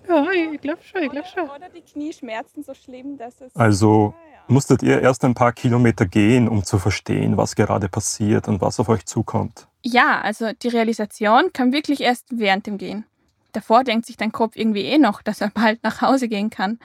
Ja, 0.10 0.26
ich 0.32 0.60
glaube 0.60 0.82
schon, 0.82 1.04
ich 1.04 1.12
glaube 1.12 1.28
schon. 1.28 1.44
Oder 1.44 1.70
die 1.70 1.82
Knieschmerzen 1.82 2.64
so 2.64 2.74
schlimm, 2.74 3.18
dass 3.18 3.40
es... 3.40 3.56
Also 3.56 4.16
musstet 4.48 4.82
ihr 4.82 5.00
erst 5.02 5.24
ein 5.24 5.36
paar 5.36 5.54
Kilometer 5.54 6.08
gehen, 6.08 6.50
um 6.50 6.64
zu 6.64 6.80
verstehen, 6.80 7.38
was 7.38 7.56
gerade 7.56 7.90
passiert 7.90 8.48
und 8.48 8.62
was 8.62 8.80
auf 8.80 8.90
euch 8.90 9.06
zukommt. 9.06 9.68
Ja, 9.84 10.22
also 10.22 10.52
die 10.54 10.70
Realisation 10.70 11.54
kam 11.54 11.72
wirklich 11.72 12.02
erst 12.02 12.26
während 12.32 12.66
dem 12.66 12.80
Gehen. 12.80 13.06
Davor 13.52 13.84
denkt 13.84 14.08
sich 14.08 14.18
dein 14.18 14.32
Kopf 14.32 14.56
irgendwie 14.56 14.86
eh 14.86 14.98
noch, 14.98 15.22
dass 15.22 15.42
er 15.42 15.52
bald 15.52 15.84
nach 15.84 16.02
Hause 16.02 16.28
gehen 16.28 16.50
kann. 16.50 16.80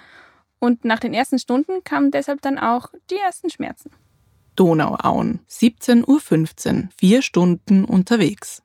Und 0.58 0.84
nach 0.84 0.98
den 0.98 1.14
ersten 1.14 1.38
Stunden 1.38 1.82
kamen 1.84 2.10
deshalb 2.10 2.42
dann 2.42 2.58
auch 2.58 2.90
die 3.10 3.16
ersten 3.16 3.48
Schmerzen. 3.48 3.90
Donauauen, 4.56 5.40
17.15 5.48 6.82
Uhr. 6.82 6.88
Vier 6.98 7.22
Stunden 7.22 7.84
unterwegs. 7.84 8.62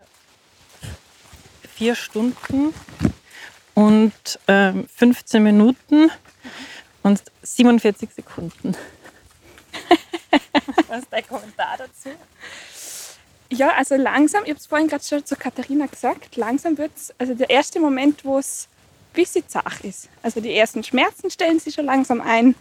Vier 1.76 1.96
Stunden 1.96 2.74
und 3.74 4.14
ähm, 4.48 4.88
15 4.96 5.42
Minuten 5.42 6.12
und 7.02 7.24
47 7.42 8.10
Sekunden. 8.14 8.78
Was 10.88 11.00
ist 11.00 11.08
dein 11.10 11.28
Kommentar 11.28 11.78
dazu? 11.78 12.10
Ja, 13.50 13.74
also 13.74 13.96
langsam, 13.96 14.44
ich 14.44 14.50
habe 14.50 14.60
es 14.60 14.68
vorhin 14.68 14.88
gerade 14.88 15.04
schon 15.04 15.26
zu 15.26 15.36
Katharina 15.36 15.88
gesagt, 15.88 16.36
langsam 16.36 16.78
wird 16.78 16.92
es, 16.96 17.14
also 17.18 17.34
der 17.34 17.50
erste 17.50 17.80
Moment, 17.80 18.24
wo 18.24 18.38
es 18.38 18.68
ein 19.12 19.14
bisschen 19.14 19.48
zach 19.48 19.84
ist. 19.84 20.10
Also 20.22 20.42
die 20.42 20.56
ersten 20.56 20.84
Schmerzen 20.84 21.30
stellen 21.30 21.60
sich 21.60 21.74
schon 21.74 21.86
langsam 21.86 22.22
ein 22.22 22.56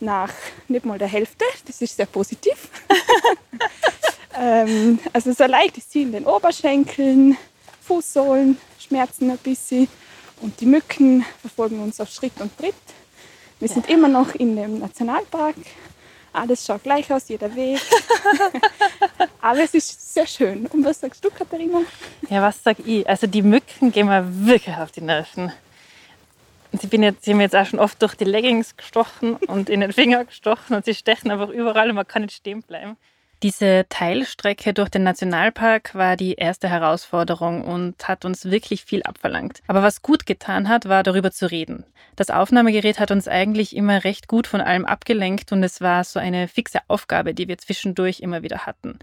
nach 0.00 0.32
nicht 0.68 0.84
mal 0.84 0.98
der 0.98 1.08
Hälfte, 1.08 1.44
das 1.66 1.80
ist 1.82 1.96
sehr 1.96 2.06
positiv. 2.06 2.68
ähm, 4.38 4.98
also 5.12 5.32
so 5.32 5.44
leicht 5.44 5.78
ist 5.78 5.92
sie 5.92 6.02
in 6.02 6.12
den 6.12 6.26
Oberschenkeln, 6.26 7.36
Fußsohlen 7.86 8.58
schmerzen 8.78 9.30
ein 9.30 9.38
bisschen 9.38 9.88
und 10.40 10.60
die 10.60 10.66
Mücken 10.66 11.24
verfolgen 11.40 11.80
uns 11.80 12.00
auf 12.00 12.10
Schritt 12.10 12.40
und 12.40 12.56
Tritt. 12.58 12.74
Wir 13.58 13.68
sind 13.68 13.88
immer 13.88 14.08
noch 14.08 14.34
in 14.34 14.56
dem 14.56 14.80
Nationalpark. 14.80 15.56
Alles 16.32 16.66
schaut 16.66 16.82
gleich 16.82 17.10
aus, 17.10 17.28
jeder 17.28 17.54
Weg. 17.54 17.80
Aber 19.40 19.60
es 19.60 19.72
ist 19.72 20.12
sehr 20.12 20.26
schön. 20.26 20.66
Und 20.66 20.84
was 20.84 21.00
sagst 21.00 21.24
du, 21.24 21.30
Katharina? 21.30 21.80
Ja, 22.28 22.42
was 22.42 22.62
sag 22.62 22.78
ich? 22.80 23.08
Also 23.08 23.26
die 23.26 23.40
Mücken 23.40 23.90
gehen 23.92 24.08
mir 24.08 24.26
wirklich 24.46 24.76
auf 24.76 24.90
die 24.90 25.00
Nerven. 25.00 25.52
Sie, 26.72 26.88
bin 26.88 27.02
jetzt, 27.02 27.24
sie 27.24 27.30
haben 27.30 27.38
mir 27.38 27.44
jetzt 27.44 27.56
auch 27.56 27.64
schon 27.64 27.78
oft 27.78 28.02
durch 28.02 28.14
die 28.16 28.24
Leggings 28.24 28.76
gestochen 28.76 29.36
und 29.36 29.70
in 29.70 29.80
den 29.80 29.92
Finger 29.92 30.26
gestochen 30.26 30.76
und 30.76 30.84
sie 30.84 30.94
stechen 30.94 31.30
einfach 31.30 31.48
überall 31.48 31.88
und 31.88 31.94
man 31.94 32.06
kann 32.06 32.22
nicht 32.22 32.34
stehen 32.34 32.62
bleiben. 32.62 32.98
Diese 33.42 33.84
Teilstrecke 33.90 34.72
durch 34.72 34.88
den 34.88 35.02
Nationalpark 35.02 35.94
war 35.94 36.16
die 36.16 36.34
erste 36.34 36.70
Herausforderung 36.70 37.62
und 37.62 38.08
hat 38.08 38.24
uns 38.24 38.46
wirklich 38.46 38.84
viel 38.84 39.02
abverlangt. 39.02 39.62
Aber 39.66 39.82
was 39.82 40.00
gut 40.00 40.24
getan 40.24 40.70
hat, 40.70 40.88
war 40.88 41.02
darüber 41.02 41.30
zu 41.30 41.50
reden. 41.50 41.84
Das 42.16 42.30
Aufnahmegerät 42.30 42.98
hat 42.98 43.10
uns 43.10 43.28
eigentlich 43.28 43.76
immer 43.76 44.04
recht 44.04 44.26
gut 44.26 44.46
von 44.46 44.62
allem 44.62 44.86
abgelenkt 44.86 45.52
und 45.52 45.62
es 45.62 45.82
war 45.82 46.02
so 46.04 46.18
eine 46.18 46.48
fixe 46.48 46.78
Aufgabe, 46.88 47.34
die 47.34 47.46
wir 47.46 47.58
zwischendurch 47.58 48.20
immer 48.20 48.42
wieder 48.42 48.64
hatten. 48.64 48.98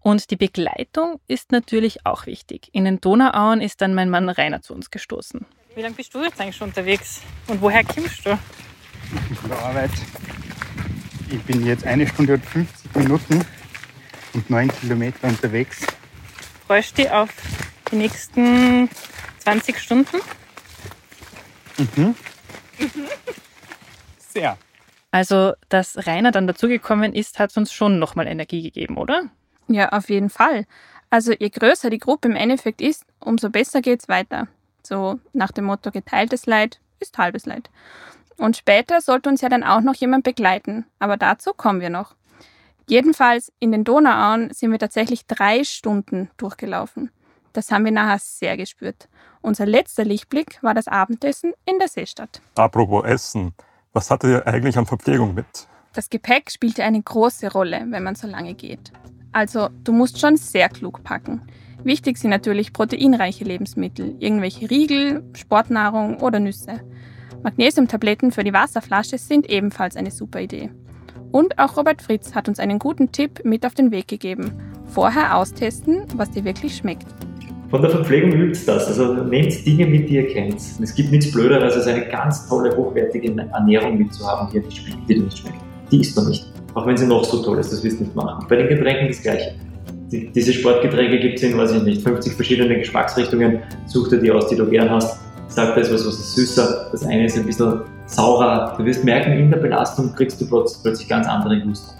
Und 0.00 0.30
die 0.30 0.36
Begleitung 0.36 1.20
ist 1.28 1.52
natürlich 1.52 2.06
auch 2.06 2.24
wichtig. 2.24 2.70
In 2.72 2.86
den 2.86 3.02
Donauauen 3.02 3.60
ist 3.60 3.82
dann 3.82 3.94
mein 3.94 4.08
Mann 4.08 4.30
Rainer 4.30 4.62
zu 4.62 4.72
uns 4.72 4.90
gestoßen. 4.90 5.44
Wie 5.74 5.82
lange 5.82 5.94
bist 5.94 6.14
du 6.14 6.22
jetzt 6.22 6.40
eigentlich 6.40 6.56
schon 6.56 6.68
unterwegs? 6.68 7.20
Und 7.48 7.60
woher 7.60 7.84
kommst 7.84 8.24
du? 8.24 8.38
Von 9.34 9.50
der 9.50 9.58
Arbeit. 9.58 9.90
Ich 11.28 11.42
bin 11.42 11.66
jetzt 11.66 11.84
eine 11.84 12.06
Stunde 12.06 12.34
und 12.34 12.46
50 12.46 12.94
Minuten 12.94 13.44
und 14.36 14.48
neun 14.50 14.68
Kilometer 14.68 15.26
unterwegs. 15.26 15.84
Freust 16.66 16.96
du 16.96 17.02
dich 17.02 17.10
auf 17.10 17.30
die 17.90 17.96
nächsten 17.96 18.88
20 19.38 19.78
Stunden? 19.78 20.18
Mhm. 21.78 22.14
Sehr. 24.18 24.58
Also, 25.10 25.54
dass 25.68 26.06
Rainer 26.06 26.30
dann 26.30 26.46
dazugekommen 26.46 27.14
ist, 27.14 27.38
hat 27.38 27.56
uns 27.56 27.72
schon 27.72 27.98
nochmal 27.98 28.26
Energie 28.26 28.62
gegeben, 28.62 28.98
oder? 28.98 29.30
Ja, 29.68 29.88
auf 29.88 30.10
jeden 30.10 30.30
Fall. 30.30 30.66
Also 31.08 31.32
je 31.32 31.48
größer 31.48 31.88
die 31.88 31.98
Gruppe 31.98 32.28
im 32.28 32.36
Endeffekt 32.36 32.80
ist, 32.80 33.04
umso 33.20 33.48
besser 33.48 33.80
geht's 33.80 34.08
weiter. 34.08 34.48
So 34.82 35.18
nach 35.32 35.52
dem 35.52 35.64
Motto 35.64 35.90
geteiltes 35.90 36.46
Leid 36.46 36.80
ist 37.00 37.16
halbes 37.16 37.46
Leid. 37.46 37.70
Und 38.36 38.56
später 38.56 39.00
sollte 39.00 39.30
uns 39.30 39.40
ja 39.40 39.48
dann 39.48 39.64
auch 39.64 39.80
noch 39.80 39.94
jemand 39.94 40.24
begleiten, 40.24 40.84
aber 40.98 41.16
dazu 41.16 41.52
kommen 41.54 41.80
wir 41.80 41.90
noch. 41.90 42.14
Jedenfalls 42.88 43.52
in 43.58 43.72
den 43.72 43.82
Donauauen 43.82 44.52
sind 44.52 44.70
wir 44.70 44.78
tatsächlich 44.78 45.26
drei 45.26 45.64
Stunden 45.64 46.30
durchgelaufen. 46.36 47.10
Das 47.52 47.72
haben 47.72 47.84
wir 47.84 47.92
nachher 47.92 48.18
sehr 48.20 48.56
gespürt. 48.56 49.08
Unser 49.42 49.66
letzter 49.66 50.04
Lichtblick 50.04 50.62
war 50.62 50.74
das 50.74 50.86
Abendessen 50.86 51.52
in 51.64 51.78
der 51.78 51.88
Seestadt. 51.88 52.40
Apropos 52.54 53.04
Essen, 53.04 53.54
was 53.92 54.10
hattet 54.10 54.30
ihr 54.30 54.46
eigentlich 54.46 54.76
an 54.76 54.86
Verpflegung 54.86 55.34
mit? 55.34 55.46
Das 55.94 56.10
Gepäck 56.10 56.50
spielte 56.50 56.84
eine 56.84 57.02
große 57.02 57.50
Rolle, 57.50 57.86
wenn 57.88 58.02
man 58.02 58.14
so 58.14 58.26
lange 58.26 58.54
geht. 58.54 58.92
Also 59.32 59.68
du 59.82 59.92
musst 59.92 60.20
schon 60.20 60.36
sehr 60.36 60.68
klug 60.68 61.02
packen. 61.02 61.42
Wichtig 61.82 62.18
sind 62.18 62.30
natürlich 62.30 62.72
proteinreiche 62.72 63.44
Lebensmittel, 63.44 64.16
irgendwelche 64.20 64.70
Riegel, 64.70 65.24
Sportnahrung 65.34 66.18
oder 66.20 66.38
Nüsse. 66.38 66.80
Magnesiumtabletten 67.42 68.32
für 68.32 68.44
die 68.44 68.52
Wasserflasche 68.52 69.18
sind 69.18 69.48
ebenfalls 69.48 69.96
eine 69.96 70.10
super 70.10 70.40
Idee. 70.40 70.70
Und 71.32 71.58
auch 71.58 71.76
Robert 71.76 72.02
Fritz 72.02 72.34
hat 72.34 72.48
uns 72.48 72.58
einen 72.58 72.78
guten 72.78 73.12
Tipp 73.12 73.44
mit 73.44 73.66
auf 73.66 73.74
den 73.74 73.90
Weg 73.90 74.08
gegeben. 74.08 74.52
Vorher 74.86 75.36
austesten, 75.36 76.04
was 76.16 76.30
dir 76.30 76.44
wirklich 76.44 76.76
schmeckt. 76.76 77.06
Von 77.70 77.82
der 77.82 77.90
Verpflegung 77.90 78.32
übt 78.32 78.60
das. 78.66 78.86
Also 78.86 79.14
nehmt 79.24 79.66
Dinge 79.66 79.86
mit, 79.86 80.08
die 80.08 80.14
ihr 80.14 80.28
kennt. 80.28 80.60
Es 80.80 80.94
gibt 80.94 81.10
nichts 81.10 81.32
Blöderes, 81.32 81.74
als 81.74 81.86
eine 81.86 82.06
ganz 82.06 82.48
tolle, 82.48 82.76
hochwertige 82.76 83.36
Ernährung 83.52 83.98
mitzuhaben, 83.98 84.48
die 84.52 84.60
dir 85.14 85.22
nicht 85.22 85.38
schmeckt. 85.38 85.56
Die, 85.90 86.00
isst 86.00 86.16
man 86.16 86.28
nicht. 86.28 86.46
Auch 86.74 86.86
wenn 86.86 86.96
sie 86.96 87.06
noch 87.06 87.24
so 87.24 87.42
toll 87.42 87.58
ist, 87.58 87.72
das 87.72 87.82
wirst 87.82 88.00
du 88.00 88.04
nicht 88.04 88.14
machen. 88.14 88.46
Bei 88.48 88.56
den 88.56 88.68
Getränken 88.68 89.08
das 89.08 89.20
Gleiche. 89.22 89.54
Die, 90.12 90.30
diese 90.30 90.52
Sportgetränke 90.52 91.18
gibt 91.18 91.38
es 91.38 91.42
in, 91.42 91.56
weiß 91.58 91.72
ich 91.72 91.82
nicht, 91.82 92.02
50 92.02 92.34
verschiedene 92.34 92.78
Geschmacksrichtungen. 92.78 93.60
Such 93.86 94.08
dir 94.08 94.18
die 94.18 94.30
aus, 94.30 94.46
die 94.48 94.56
du 94.56 94.68
gern 94.68 94.88
hast. 94.90 95.18
Sag, 95.48 95.74
da 95.74 95.80
ist 95.80 95.92
was, 95.92 96.06
was 96.06 96.18
ist 96.18 96.34
süßer. 96.34 96.88
Das 96.92 97.04
eine 97.04 97.26
ist 97.26 97.36
ein 97.36 97.46
bisschen 97.46 97.82
saurer. 98.06 98.74
Du 98.76 98.84
wirst 98.84 99.04
merken, 99.04 99.32
in 99.32 99.50
der 99.50 99.58
Belastung 99.58 100.12
kriegst 100.14 100.40
du 100.40 100.46
plötzlich 100.48 101.08
ganz 101.08 101.26
andere 101.26 101.60
Gusto. 101.60 101.92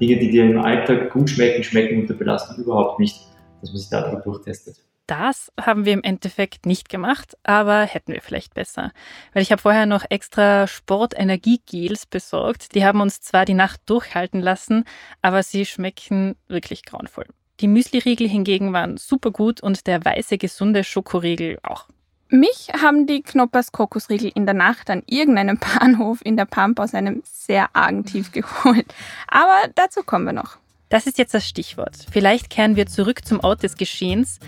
Dinge, 0.00 0.18
die 0.18 0.30
dir 0.30 0.44
im 0.44 0.60
Alltag 0.60 1.10
gut 1.10 1.28
schmecken, 1.28 1.62
schmecken 1.62 2.00
unter 2.00 2.14
Belastung 2.14 2.56
überhaupt 2.56 2.98
nicht, 2.98 3.20
dass 3.60 3.70
man 3.70 3.78
sich 3.78 3.90
da 3.90 4.14
durchtestet. 4.16 4.76
Das 5.06 5.52
haben 5.60 5.84
wir 5.84 5.92
im 5.92 6.02
Endeffekt 6.04 6.64
nicht 6.64 6.88
gemacht, 6.88 7.36
aber 7.42 7.82
hätten 7.82 8.12
wir 8.12 8.22
vielleicht 8.22 8.54
besser. 8.54 8.92
Weil 9.34 9.42
ich 9.42 9.52
habe 9.52 9.60
vorher 9.60 9.84
noch 9.84 10.04
extra 10.08 10.66
Sportenergiegels 10.66 12.06
besorgt. 12.06 12.74
Die 12.74 12.84
haben 12.84 13.00
uns 13.00 13.20
zwar 13.20 13.44
die 13.44 13.54
Nacht 13.54 13.80
durchhalten 13.86 14.40
lassen, 14.40 14.84
aber 15.20 15.42
sie 15.42 15.66
schmecken 15.66 16.36
wirklich 16.48 16.84
grauenvoll. 16.84 17.26
Die 17.60 17.68
Müsli-Riegel 17.68 18.28
hingegen 18.28 18.72
waren 18.72 18.96
super 18.96 19.32
gut 19.32 19.62
und 19.62 19.86
der 19.86 20.04
weiße, 20.04 20.38
gesunde 20.38 20.82
Schokoriegel 20.82 21.58
auch. 21.62 21.88
Mich 22.32 22.68
haben 22.80 23.06
die 23.06 23.20
Knoppers 23.20 23.72
Kokosriegel 23.72 24.32
in 24.34 24.46
der 24.46 24.54
Nacht 24.54 24.88
an 24.88 25.02
irgendeinem 25.04 25.58
Bahnhof 25.78 26.20
in 26.24 26.38
der 26.38 26.46
Pampa 26.46 26.82
aus 26.82 26.94
einem 26.94 27.22
sehr 27.30 27.76
argen 27.76 28.06
Tief 28.06 28.32
geholt. 28.32 28.86
Aber 29.28 29.68
dazu 29.74 30.02
kommen 30.02 30.24
wir 30.24 30.32
noch. 30.32 30.56
Das 30.88 31.06
ist 31.06 31.18
jetzt 31.18 31.34
das 31.34 31.46
Stichwort. 31.46 31.94
Vielleicht 32.10 32.48
kehren 32.48 32.74
wir 32.74 32.86
zurück 32.86 33.26
zum 33.26 33.40
Ort 33.40 33.62
des 33.62 33.76
Geschehens. 33.76 34.40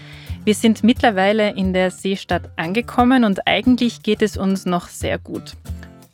Wir 0.44 0.54
sind 0.54 0.82
mittlerweile 0.82 1.50
in 1.50 1.74
der 1.74 1.90
Seestadt 1.90 2.48
angekommen 2.56 3.22
und 3.22 3.46
eigentlich 3.46 4.02
geht 4.02 4.22
es 4.22 4.38
uns 4.38 4.64
noch 4.64 4.88
sehr 4.88 5.18
gut. 5.18 5.52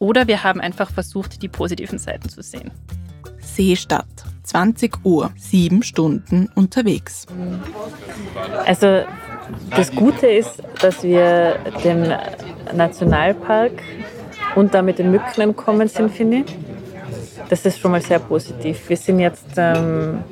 Oder 0.00 0.26
wir 0.26 0.42
haben 0.42 0.60
einfach 0.60 0.90
versucht, 0.90 1.40
die 1.40 1.48
positiven 1.48 2.00
Seiten 2.00 2.28
zu 2.28 2.42
sehen. 2.42 2.72
Seestadt, 3.38 4.24
20 4.42 5.04
Uhr, 5.04 5.30
sieben 5.36 5.84
Stunden 5.84 6.48
unterwegs. 6.56 7.26
Also 8.66 9.04
das 9.70 9.90
Gute 9.94 10.26
ist, 10.26 10.62
dass 10.80 11.02
wir 11.02 11.56
dem 11.84 12.12
Nationalpark 12.74 13.72
und 14.54 14.74
damit 14.74 14.98
den 14.98 15.10
Mücken 15.10 15.40
entkommen 15.40 15.88
sind, 15.88 16.10
finde 16.10 16.38
ich. 16.38 16.56
Das 17.48 17.64
ist 17.66 17.78
schon 17.80 17.90
mal 17.90 18.02
sehr 18.02 18.18
positiv. 18.18 18.88
Wir 18.88 18.96
sind 18.96 19.18
jetzt 19.18 19.46
ähm, 19.56 20.22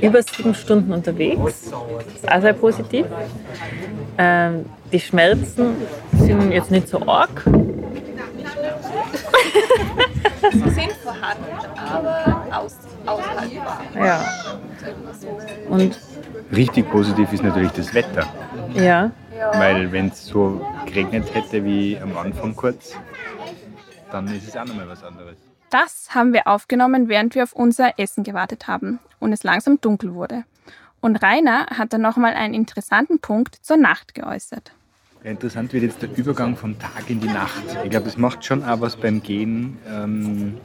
über 0.00 0.22
sieben 0.22 0.54
Stunden 0.54 0.92
unterwegs. 0.92 1.70
Das 1.70 2.14
ist 2.14 2.30
auch 2.30 2.40
sehr 2.40 2.52
positiv. 2.52 3.06
Ähm, 4.18 4.66
die 4.92 5.00
Schmerzen 5.00 5.76
sind 6.16 6.52
jetzt 6.52 6.70
nicht 6.70 6.88
so 6.88 7.00
arg. 7.06 7.44
Sie 10.52 10.58
sind 10.58 10.92
vorhanden, 11.02 11.44
aber 11.76 12.42
aus, 12.50 12.76
aushaltbar. 13.06 13.82
Ja. 13.96 14.24
Und 15.68 15.96
Richtig 16.52 16.90
positiv 16.90 17.32
ist 17.32 17.44
natürlich 17.44 17.70
das 17.72 17.94
Wetter. 17.94 18.26
Ja, 18.74 19.10
Weil 19.52 19.92
wenn 19.92 20.08
es 20.08 20.26
so 20.26 20.66
geregnet 20.86 21.34
hätte 21.34 21.64
wie 21.64 21.98
am 21.98 22.16
Anfang 22.16 22.54
kurz, 22.54 22.94
dann 24.10 24.26
ist 24.28 24.48
es 24.48 24.56
auch 24.56 24.64
nochmal 24.64 24.88
was 24.88 25.02
anderes. 25.02 25.36
Das 25.70 26.14
haben 26.14 26.32
wir 26.32 26.48
aufgenommen, 26.48 27.08
während 27.08 27.34
wir 27.34 27.44
auf 27.44 27.52
unser 27.52 27.98
Essen 27.98 28.24
gewartet 28.24 28.66
haben 28.66 28.98
und 29.20 29.32
es 29.32 29.44
langsam 29.44 29.80
dunkel 29.80 30.14
wurde. 30.14 30.44
Und 31.00 31.22
Rainer 31.22 31.66
hat 31.66 31.92
dann 31.92 32.02
nochmal 32.02 32.34
einen 32.34 32.54
interessanten 32.54 33.20
Punkt 33.20 33.54
zur 33.62 33.76
Nacht 33.76 34.14
geäußert. 34.14 34.72
Ja, 35.22 35.30
interessant 35.30 35.72
wird 35.72 35.84
jetzt 35.84 36.02
der 36.02 36.16
Übergang 36.16 36.56
vom 36.56 36.78
Tag 36.78 37.08
in 37.08 37.20
die 37.20 37.28
Nacht. 37.28 37.62
Ich 37.84 37.90
glaube, 37.90 38.06
das 38.06 38.16
macht 38.16 38.44
schon 38.44 38.64
auch 38.64 38.80
was 38.80 38.96
beim 38.96 39.22
Gehen, 39.22 39.78
ähm, 39.88 40.58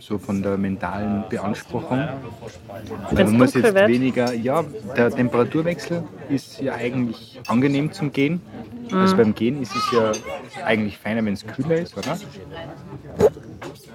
so 0.00 0.18
von 0.18 0.42
der 0.42 0.56
mentalen 0.56 1.24
Beanspruchung. 1.28 1.98
Weil 1.98 2.08
Wenn's 3.10 3.30
man 3.30 3.38
muss 3.38 3.54
jetzt 3.54 3.74
wird? 3.74 3.88
weniger, 3.88 4.32
ja, 4.34 4.64
der 4.96 5.10
Temperaturwechsel 5.10 6.02
ist 6.28 6.60
ja 6.60 6.74
eigentlich 6.74 7.40
angenehm 7.46 7.92
zum 7.92 8.12
Gehen. 8.12 8.40
Also 8.92 9.16
beim 9.16 9.34
Gehen 9.34 9.62
ist 9.62 9.74
es 9.76 9.92
ja 9.92 10.12
eigentlich 10.64 10.98
feiner, 10.98 11.24
wenn 11.24 11.34
es 11.34 11.46
kühler 11.46 11.76
ist, 11.76 11.96
oder? 11.96 12.18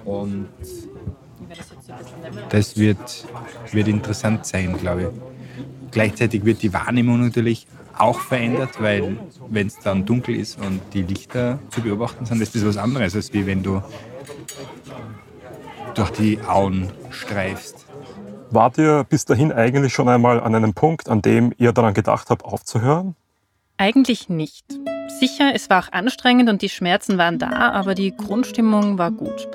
Und 0.04 0.46
das 2.48 2.78
wird, 2.78 3.26
wird 3.72 3.88
interessant 3.88 4.46
sein, 4.46 4.76
glaube 4.78 5.02
ich. 5.02 5.08
Gleichzeitig 5.90 6.44
wird 6.44 6.62
die 6.62 6.72
Wahrnehmung 6.72 7.20
natürlich 7.22 7.66
auch 7.98 8.20
verändert, 8.20 8.80
weil 8.80 9.16
wenn 9.48 9.66
es 9.66 9.78
dann 9.78 10.04
dunkel 10.04 10.36
ist 10.36 10.58
und 10.60 10.80
die 10.92 11.02
Lichter 11.02 11.58
zu 11.70 11.80
beobachten 11.80 12.26
sind, 12.26 12.40
ist 12.42 12.54
das 12.54 12.64
was 12.64 12.76
anderes, 12.76 13.14
als 13.16 13.32
wie 13.32 13.46
wenn 13.46 13.62
du 13.62 13.82
durch 15.96 16.10
die 16.10 16.38
Auen 16.46 16.90
streifst. 17.10 17.86
Wart 18.50 18.78
ihr 18.78 19.04
bis 19.08 19.24
dahin 19.24 19.52
eigentlich 19.52 19.92
schon 19.92 20.08
einmal 20.08 20.40
an 20.40 20.54
einem 20.54 20.74
Punkt, 20.74 21.08
an 21.08 21.20
dem 21.22 21.52
ihr 21.58 21.72
daran 21.72 21.94
gedacht 21.94 22.30
habt, 22.30 22.44
aufzuhören? 22.44 23.16
eigentlich 23.78 24.28
nicht. 24.28 24.64
Sicher, 25.08 25.52
es 25.54 25.70
war 25.70 25.84
auch 25.84 25.92
anstrengend 25.92 26.48
und 26.48 26.62
die 26.62 26.68
Schmerzen 26.68 27.18
waren 27.18 27.38
da, 27.38 27.70
aber 27.72 27.94
die 27.94 28.14
Grundstimmung 28.14 28.98
war 28.98 29.10
gut. 29.10 29.48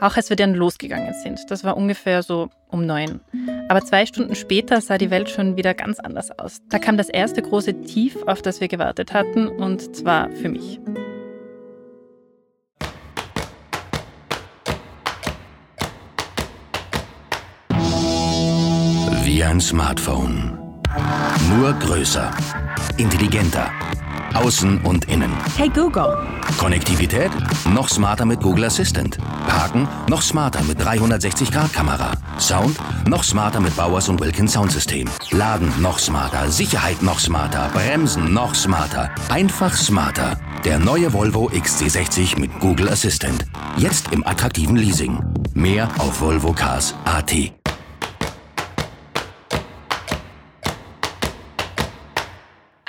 Auch 0.00 0.16
als 0.16 0.28
wir 0.28 0.36
dann 0.36 0.54
losgegangen 0.54 1.14
sind. 1.14 1.40
Das 1.50 1.64
war 1.64 1.76
ungefähr 1.76 2.22
so 2.22 2.50
um 2.68 2.84
neun. 2.84 3.20
Aber 3.68 3.80
zwei 3.82 4.06
Stunden 4.06 4.34
später 4.34 4.80
sah 4.80 4.98
die 4.98 5.10
Welt 5.10 5.30
schon 5.30 5.56
wieder 5.56 5.72
ganz 5.72 6.00
anders 6.00 6.36
aus. 6.38 6.60
Da 6.68 6.78
kam 6.78 6.96
das 6.96 7.08
erste 7.08 7.42
große 7.42 7.82
Tief, 7.82 8.16
auf 8.26 8.42
das 8.42 8.60
wir 8.60 8.68
gewartet 8.68 9.14
hatten, 9.14 9.48
und 9.48 9.96
zwar 9.96 10.30
für 10.30 10.48
mich. 10.48 10.80
Ein 19.54 19.60
Smartphone. 19.60 20.58
Nur 21.48 21.72
größer, 21.74 22.28
intelligenter, 22.96 23.70
außen 24.34 24.80
und 24.80 25.04
innen. 25.04 25.32
Hey 25.56 25.68
Google. 25.68 26.16
Konnektivität? 26.58 27.30
Noch 27.72 27.88
smarter 27.88 28.24
mit 28.24 28.40
Google 28.40 28.64
Assistant. 28.64 29.16
Parken? 29.46 29.86
Noch 30.08 30.22
smarter 30.22 30.60
mit 30.64 30.80
360-Grad-Kamera. 30.80 32.14
Sound? 32.40 32.76
Noch 33.06 33.22
smarter 33.22 33.60
mit 33.60 33.76
Bowers 33.76 34.08
und 34.08 34.20
Wilkins 34.20 34.54
Soundsystem. 34.54 35.08
Laden? 35.30 35.72
Noch 35.80 36.00
smarter. 36.00 36.50
Sicherheit? 36.50 37.00
Noch 37.00 37.20
smarter. 37.20 37.70
Bremsen? 37.72 38.34
Noch 38.34 38.56
smarter. 38.56 39.12
Einfach 39.28 39.76
smarter. 39.76 40.36
Der 40.64 40.80
neue 40.80 41.12
Volvo 41.12 41.48
XC60 41.50 42.40
mit 42.40 42.58
Google 42.58 42.88
Assistant. 42.88 43.46
Jetzt 43.76 44.10
im 44.10 44.26
attraktiven 44.26 44.74
Leasing. 44.74 45.22
Mehr 45.54 45.88
auf 45.98 46.20
volvocars.at. 46.20 47.63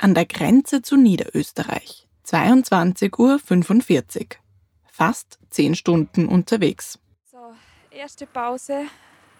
An 0.06 0.14
der 0.14 0.26
Grenze 0.26 0.82
zu 0.82 0.94
Niederösterreich. 0.94 2.06
22.45 2.26 4.20
Uhr. 4.20 4.28
Fast 4.88 5.40
10 5.50 5.74
Stunden 5.74 6.28
unterwegs. 6.28 7.00
So, 7.28 7.38
erste 7.90 8.24
Pause 8.28 8.82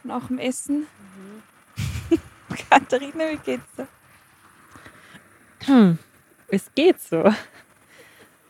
nach 0.03 0.27
dem 0.27 0.41
Essen. 0.41 0.89
Katharina, 2.69 3.31
wie 3.31 3.37
geht's 3.37 3.77
dir? 3.77 3.87
Hm, 5.67 6.01
es 6.49 6.65
geht 6.75 7.01
so. 7.01 7.33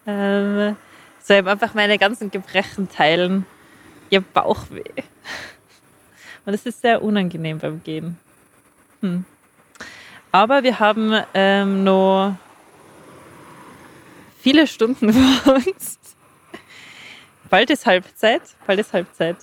Ähm, 0.07 0.75
soll 1.23 1.37
ich 1.37 1.47
einfach 1.47 1.75
meine 1.75 1.99
ganzen 1.99 2.31
Gebrechen 2.31 2.89
teilen. 2.89 3.45
Ich 4.09 4.17
habe 4.17 4.27
Bauchweh. 4.33 5.03
Und 6.47 6.53
das 6.55 6.65
ist 6.65 6.81
sehr 6.81 7.03
unangenehm 7.03 7.59
beim 7.59 7.83
Gehen. 7.83 8.19
Hm. 9.03 9.27
Aber 10.37 10.63
wir 10.63 10.79
haben 10.79 11.19
ähm, 11.33 11.83
noch 11.83 12.35
viele 14.39 14.67
Stunden 14.67 15.11
vor 15.43 15.55
uns. 15.55 15.99
Bald 17.49 17.71
ist 17.71 17.87
Halbzeit. 17.87 18.43
Bald 18.67 18.81
ist 18.81 18.93
Halbzeit. 18.93 19.39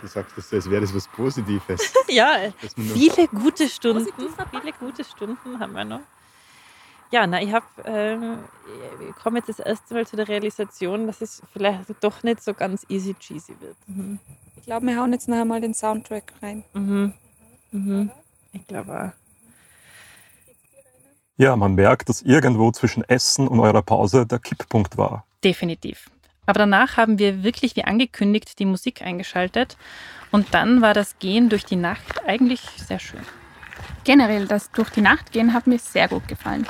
Du 0.00 0.06
sagst 0.06 0.38
das, 0.38 0.52
als 0.52 0.70
wäre 0.70 0.82
das 0.82 0.94
was 0.94 1.08
Positives. 1.08 1.92
Ja, 2.08 2.52
viele 2.76 3.26
gute 3.26 3.68
Stunden. 3.68 4.06
Viele 4.06 4.72
gute 4.78 5.02
Stunden 5.02 5.58
haben 5.58 5.72
wir 5.72 5.84
noch. 5.84 6.02
Ja, 7.10 7.26
na, 7.26 7.42
ich 7.42 7.52
habe, 7.52 7.66
ähm, 7.84 8.38
ich 9.08 9.16
komme 9.16 9.38
jetzt 9.38 9.48
das 9.48 9.58
erste 9.58 9.92
Mal 9.92 10.06
zu 10.06 10.14
der 10.14 10.28
Realisation, 10.28 11.08
dass 11.08 11.20
es 11.20 11.42
vielleicht 11.52 11.80
doch 12.00 12.22
nicht 12.22 12.44
so 12.44 12.54
ganz 12.54 12.86
easy 12.88 13.14
cheesy 13.14 13.56
wird. 13.58 13.76
Mhm. 13.88 14.20
Ich 14.56 14.66
glaube, 14.66 14.86
wir 14.86 15.00
hauen 15.00 15.12
jetzt 15.12 15.26
noch 15.26 15.38
einmal 15.38 15.60
den 15.60 15.74
Soundtrack 15.74 16.32
rein. 16.40 16.62
Mhm. 16.74 17.12
Mhm. 17.72 18.12
Ich 18.52 18.64
glaube 18.68 18.92
auch. 18.92 19.17
Ja, 21.40 21.54
man 21.54 21.76
merkt, 21.76 22.08
dass 22.08 22.22
irgendwo 22.22 22.72
zwischen 22.72 23.04
Essen 23.04 23.46
und 23.46 23.60
eurer 23.60 23.82
Pause 23.82 24.26
der 24.26 24.40
Kipppunkt 24.40 24.98
war. 24.98 25.24
Definitiv. 25.44 26.10
Aber 26.46 26.58
danach 26.58 26.96
haben 26.96 27.20
wir 27.20 27.44
wirklich 27.44 27.76
wie 27.76 27.84
angekündigt 27.84 28.58
die 28.58 28.64
Musik 28.64 29.02
eingeschaltet 29.02 29.76
und 30.32 30.52
dann 30.52 30.82
war 30.82 30.94
das 30.94 31.20
Gehen 31.20 31.48
durch 31.48 31.64
die 31.64 31.76
Nacht 31.76 32.26
eigentlich 32.26 32.62
sehr 32.76 32.98
schön. 32.98 33.20
Generell, 34.02 34.48
das 34.48 34.72
durch 34.72 34.90
die 34.90 35.00
Nacht 35.00 35.30
gehen 35.30 35.52
hat 35.54 35.68
mir 35.68 35.78
sehr 35.78 36.08
gut 36.08 36.26
gefallen. 36.26 36.66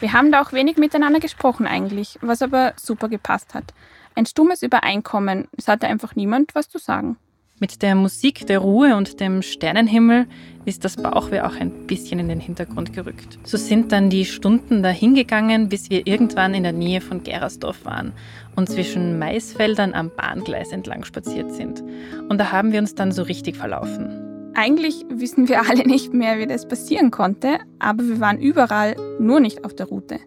Wir 0.00 0.12
haben 0.12 0.32
da 0.32 0.42
auch 0.42 0.52
wenig 0.52 0.76
miteinander 0.76 1.20
gesprochen 1.20 1.68
eigentlich, 1.68 2.18
was 2.20 2.42
aber 2.42 2.72
super 2.76 3.08
gepasst 3.08 3.54
hat. 3.54 3.74
Ein 4.16 4.26
stummes 4.26 4.62
Übereinkommen, 4.62 5.46
es 5.56 5.68
hatte 5.68 5.86
einfach 5.86 6.16
niemand 6.16 6.56
was 6.56 6.68
zu 6.68 6.78
sagen. 6.78 7.16
Mit 7.62 7.82
der 7.82 7.94
Musik 7.94 8.46
der 8.46 8.60
Ruhe 8.60 8.96
und 8.96 9.20
dem 9.20 9.42
Sternenhimmel 9.42 10.26
ist 10.64 10.82
das 10.86 10.96
Bauchweh 10.96 11.42
auch 11.42 11.54
ein 11.56 11.86
bisschen 11.86 12.18
in 12.18 12.28
den 12.28 12.40
Hintergrund 12.40 12.94
gerückt. 12.94 13.38
So 13.44 13.58
sind 13.58 13.92
dann 13.92 14.08
die 14.08 14.24
Stunden 14.24 14.82
dahingegangen, 14.82 15.68
bis 15.68 15.90
wir 15.90 16.06
irgendwann 16.06 16.54
in 16.54 16.62
der 16.62 16.72
Nähe 16.72 17.02
von 17.02 17.22
Gerasdorf 17.22 17.84
waren 17.84 18.14
und 18.56 18.70
zwischen 18.70 19.18
Maisfeldern 19.18 19.92
am 19.92 20.10
Bahngleis 20.16 20.72
entlang 20.72 21.04
spaziert 21.04 21.52
sind. 21.52 21.84
Und 22.30 22.38
da 22.38 22.50
haben 22.50 22.72
wir 22.72 22.80
uns 22.80 22.94
dann 22.94 23.12
so 23.12 23.24
richtig 23.24 23.58
verlaufen. 23.58 24.08
Eigentlich 24.54 25.04
wissen 25.10 25.50
wir 25.50 25.60
alle 25.68 25.86
nicht 25.86 26.14
mehr, 26.14 26.38
wie 26.38 26.46
das 26.46 26.66
passieren 26.66 27.10
konnte, 27.10 27.58
aber 27.78 28.04
wir 28.04 28.20
waren 28.20 28.38
überall, 28.38 28.96
nur 29.18 29.38
nicht 29.38 29.66
auf 29.66 29.74
der 29.74 29.84
Route. 29.84 30.18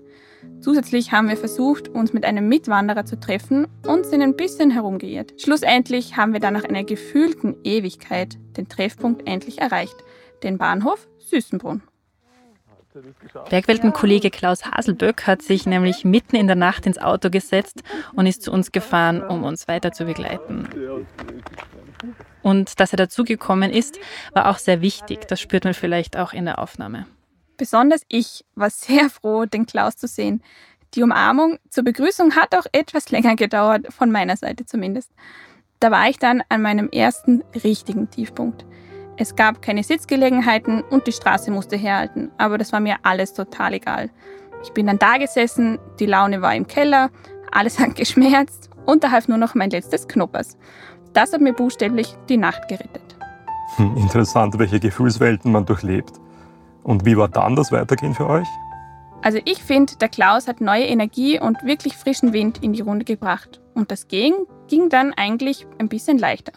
Zusätzlich 0.64 1.12
haben 1.12 1.28
wir 1.28 1.36
versucht, 1.36 1.90
uns 1.90 2.14
mit 2.14 2.24
einem 2.24 2.48
Mitwanderer 2.48 3.04
zu 3.04 3.20
treffen 3.20 3.68
und 3.86 4.06
sind 4.06 4.22
ein 4.22 4.38
bisschen 4.38 4.72
herumgeirrt. 4.72 5.34
Schlussendlich 5.38 6.16
haben 6.16 6.32
wir 6.32 6.40
dann 6.40 6.54
nach 6.54 6.64
einer 6.64 6.86
gefühlten 6.86 7.58
Ewigkeit 7.66 8.38
den 8.56 8.70
Treffpunkt 8.70 9.28
endlich 9.28 9.60
erreicht, 9.60 9.98
den 10.42 10.58
Bahnhof 10.58 11.10
Süßenbrunn. 11.20 11.82
Bergweltenkollege 13.50 14.30
Klaus 14.30 14.64
Haselböck 14.64 15.28
hat 15.28 15.42
sich 15.42 15.66
nämlich 15.66 16.06
mitten 16.06 16.38
in 16.38 16.48
der 16.48 16.56
Nacht 16.56 16.86
ins 16.86 16.98
Auto 16.98 17.30
gesetzt 17.30 17.84
und 18.16 18.26
ist 18.26 18.44
zu 18.44 18.52
uns 18.54 18.72
gefahren, 18.72 19.22
um 19.22 19.44
uns 19.44 19.68
weiter 19.68 19.92
zu 19.92 20.06
begleiten. 20.06 20.70
Und 22.42 22.80
dass 22.80 22.94
er 22.94 22.98
dazugekommen 22.98 23.70
ist, 23.70 24.00
war 24.34 24.50
auch 24.50 24.60
sehr 24.60 24.80
wichtig. 24.80 25.28
Das 25.28 25.42
spürt 25.42 25.66
man 25.66 25.74
vielleicht 25.74 26.16
auch 26.16 26.32
in 26.32 26.46
der 26.46 26.60
Aufnahme. 26.60 27.06
Besonders 27.64 28.02
ich 28.10 28.44
war 28.56 28.70
sehr 28.70 29.10
froh, 29.10 29.46
den 29.46 29.66
Klaus 29.66 29.96
zu 29.96 30.06
sehen. 30.06 30.44
Die 30.96 31.02
Umarmung 31.02 31.60
zur 31.70 31.86
Begrüßung 31.86 32.36
hat 32.36 32.54
auch 32.54 32.66
etwas 32.74 33.10
länger 33.10 33.38
gedauert, 33.38 33.86
von 33.90 34.12
meiner 34.12 34.36
Seite 34.36 34.66
zumindest. 34.66 35.10
Da 35.80 35.90
war 35.90 36.10
ich 36.10 36.20
dann 36.20 36.44
an 36.50 36.62
meinem 36.62 36.90
ersten 36.90 37.42
richtigen 37.64 38.10
Tiefpunkt. 38.10 38.66
Es 39.16 39.38
gab 39.38 39.62
keine 39.62 39.82
Sitzgelegenheiten 39.82 40.82
und 40.82 41.08
die 41.08 41.14
Straße 41.14 41.52
musste 41.52 41.78
herhalten, 41.78 42.32
aber 42.38 42.58
das 42.58 42.74
war 42.74 42.82
mir 42.82 42.98
alles 43.04 43.32
total 43.32 43.76
egal. 43.76 44.10
Ich 44.62 44.74
bin 44.74 44.88
dann 44.88 45.00
da 45.00 45.16
gesessen, 45.16 45.80
die 46.02 46.06
Laune 46.06 46.42
war 46.42 46.54
im 46.54 46.68
Keller, 46.68 47.12
alles 47.54 47.80
hat 47.80 47.96
geschmerzt 47.96 48.72
und 48.86 49.06
da 49.06 49.12
half 49.12 49.30
nur 49.30 49.38
noch 49.38 49.56
mein 49.56 49.70
letztes 49.70 50.06
Knoppers. 50.10 50.58
Das 51.14 51.32
hat 51.32 51.40
mir 51.40 51.54
buchstäblich 51.54 52.14
die 52.28 52.36
Nacht 52.36 52.68
gerettet. 52.68 53.16
Hm, 53.78 53.96
interessant, 53.96 54.60
welche 54.60 54.82
Gefühlswelten 54.82 55.50
man 55.50 55.66
durchlebt. 55.66 56.20
Und 56.84 57.06
wie 57.06 57.18
war 57.18 57.30
dann 57.30 57.56
das 57.56 57.72
Weitergehen 57.72 58.14
für 58.14 58.28
euch? 58.28 58.48
Also 59.22 59.40
ich 59.46 59.64
finde, 59.64 59.96
der 59.96 60.10
Klaus 60.10 60.48
hat 60.48 60.60
neue 60.60 60.86
Energie 60.86 61.40
und 61.40 61.64
wirklich 61.64 61.96
frischen 61.96 62.34
Wind 62.34 62.62
in 62.62 62.74
die 62.74 62.82
Runde 62.82 63.06
gebracht. 63.06 63.62
Und 63.74 63.90
das 63.90 64.08
Gehen 64.10 64.34
ging 64.68 64.90
dann 64.90 65.14
eigentlich 65.14 65.66
ein 65.80 65.88
bisschen 65.88 66.18
leichter. 66.18 66.52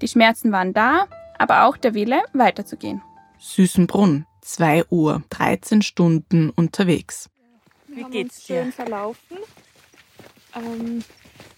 Die 0.00 0.08
Schmerzen 0.08 0.52
waren 0.52 0.72
da, 0.72 1.06
aber 1.38 1.64
auch 1.64 1.76
der 1.76 1.94
Wille, 1.94 2.22
weiterzugehen. 2.32 3.02
Süßenbrunn, 3.38 4.24
2 4.42 4.84
Uhr, 4.90 5.22
13 5.30 5.82
Stunden 5.82 6.50
unterwegs. 6.50 7.28
Wir 7.88 7.96
Wie 7.96 8.04
haben 8.04 8.10
geht's 8.12 8.36
uns 8.36 8.46
dir? 8.46 8.62
schön 8.62 8.72
verlaufen. 8.72 9.36
Ähm, 10.54 11.02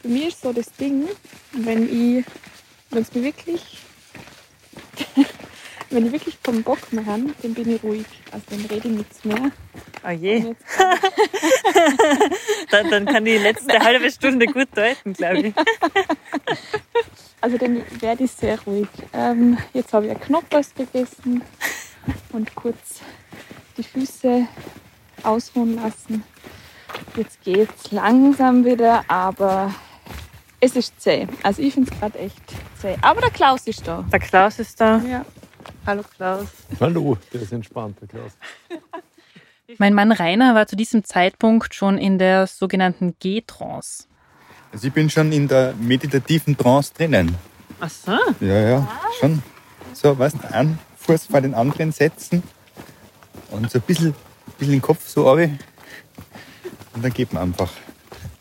bei 0.02 0.08
mir 0.08 0.28
ist 0.28 0.40
so 0.40 0.52
das 0.52 0.72
Ding, 0.72 1.08
wenn 1.52 1.84
ich, 1.84 2.24
wenn 2.90 3.02
es 3.02 3.14
mir 3.14 3.22
wirklich, 3.24 3.78
wenn 5.90 6.06
ich 6.06 6.12
wirklich 6.12 6.42
keinen 6.42 6.62
Bock 6.62 6.92
mehr 6.92 7.06
habe, 7.06 7.24
dann 7.42 7.54
bin 7.54 7.74
ich 7.74 7.82
ruhig. 7.82 8.06
Also 8.30 8.44
dann 8.50 8.60
rede 8.66 8.88
ich 8.88 8.94
nichts 8.94 9.24
mehr. 9.24 9.50
Oh 10.06 10.10
je, 10.10 10.54
dann, 12.70 12.90
dann 12.90 13.06
kann 13.06 13.24
die 13.24 13.38
letzte 13.38 13.78
halbe 13.80 14.10
Stunde 14.10 14.46
gut 14.46 14.68
deuten, 14.74 15.12
glaube 15.14 15.38
ich. 15.48 15.54
also 17.40 17.58
dann 17.58 17.82
werde 18.00 18.24
ich 18.24 18.32
sehr 18.32 18.60
ruhig. 18.60 18.88
Ähm, 19.12 19.58
jetzt 19.72 19.92
habe 19.92 20.06
ich 20.06 20.12
ein 20.12 20.20
Knoppers 20.20 20.74
gegessen 20.74 21.42
und 22.32 22.54
kurz 22.54 23.00
die 23.76 23.82
Füße 23.82 24.46
ausruhen 25.22 25.76
lassen. 25.76 26.22
Jetzt 27.16 27.42
geht's 27.42 27.90
langsam 27.90 28.64
wieder, 28.64 29.04
aber 29.08 29.74
es 30.60 30.76
ist 30.76 31.00
zäh. 31.00 31.26
Also 31.42 31.62
ich 31.62 31.74
finde 31.74 31.90
es 31.92 31.98
gerade 31.98 32.18
echt 32.18 32.42
zäh. 32.80 32.96
Aber 33.00 33.20
der 33.20 33.30
Klaus 33.30 33.66
ist 33.66 33.86
da. 33.86 34.04
Der 34.12 34.20
Klaus 34.20 34.58
ist 34.58 34.80
da. 34.80 34.98
Ja. 34.98 35.24
Hallo 35.88 36.02
Klaus. 36.02 36.48
Hallo, 36.80 37.16
der 37.32 37.40
ist 37.40 37.50
entspannt, 37.50 37.98
der 38.02 38.08
Klaus. 38.08 38.32
Mein 39.78 39.94
Mann 39.94 40.12
Rainer 40.12 40.54
war 40.54 40.66
zu 40.66 40.76
diesem 40.76 41.02
Zeitpunkt 41.02 41.74
schon 41.74 41.96
in 41.96 42.18
der 42.18 42.46
sogenannten 42.46 43.16
G-Trance. 43.18 44.04
Also 44.70 44.88
ich 44.88 44.92
bin 44.92 45.08
schon 45.08 45.32
in 45.32 45.48
der 45.48 45.72
meditativen 45.80 46.58
Trance 46.58 46.92
drinnen. 46.92 47.34
Ach 47.80 47.88
so. 47.88 48.12
Ja, 48.40 48.68
ja, 48.68 48.88
schon. 49.18 49.42
So, 49.94 50.18
weißt 50.18 50.36
du, 50.42 50.52
einen 50.52 50.78
Fuß 50.98 51.24
vor 51.24 51.40
den 51.40 51.54
anderen 51.54 51.90
setzen 51.90 52.42
und 53.50 53.70
so 53.70 53.78
ein 53.78 53.82
bisschen, 53.86 54.14
bisschen 54.58 54.72
den 54.72 54.82
Kopf 54.82 55.08
so 55.08 55.26
runter. 55.26 55.54
Und 56.92 57.02
dann 57.02 57.14
geht 57.14 57.32
man 57.32 57.44
einfach. 57.44 57.70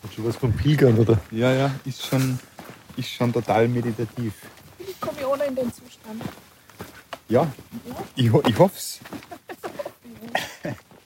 Hat 0.03 0.13
schon 0.13 0.25
was 0.25 0.35
vom 0.35 0.51
Pilgern, 0.51 0.97
oder? 0.97 1.17
Ja, 1.31 1.53
ja, 1.53 1.71
ist 1.85 2.07
schon, 2.07 2.39
ist 2.97 3.07
schon 3.07 3.31
total 3.31 3.69
meditativ. 3.69 4.33
Ich 4.79 4.99
komme 4.99 5.25
ohne 5.25 5.45
in 5.45 5.55
den 5.55 5.71
Zustand. 5.71 6.21
Ja, 7.29 7.47
ich, 8.15 8.33
ich 8.33 8.59
hoffe 8.59 8.75
es. 8.75 8.99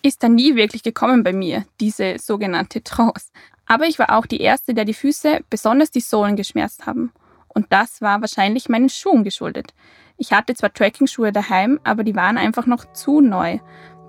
Ist 0.03 0.23
dann 0.23 0.35
nie 0.35 0.55
wirklich 0.55 0.83
gekommen 0.83 1.23
bei 1.23 1.33
mir, 1.33 1.65
diese 1.79 2.17
sogenannte 2.19 2.83
Trance. 2.83 3.27
Aber 3.65 3.85
ich 3.85 3.99
war 3.99 4.17
auch 4.17 4.25
die 4.25 4.41
Erste, 4.41 4.73
der 4.73 4.85
die 4.85 4.93
Füße, 4.93 5.41
besonders 5.49 5.91
die 5.91 6.01
Sohlen, 6.01 6.35
geschmerzt 6.35 6.85
haben. 6.85 7.11
Und 7.47 7.67
das 7.69 8.01
war 8.01 8.21
wahrscheinlich 8.21 8.69
meinen 8.69 8.89
Schuhen 8.89 9.23
geschuldet. 9.23 9.73
Ich 10.17 10.31
hatte 10.31 10.53
zwar 10.53 10.73
Trekking-Schuhe 10.73 11.31
daheim, 11.31 11.79
aber 11.83 12.03
die 12.03 12.15
waren 12.15 12.37
einfach 12.37 12.65
noch 12.65 12.91
zu 12.93 13.21
neu. 13.21 13.59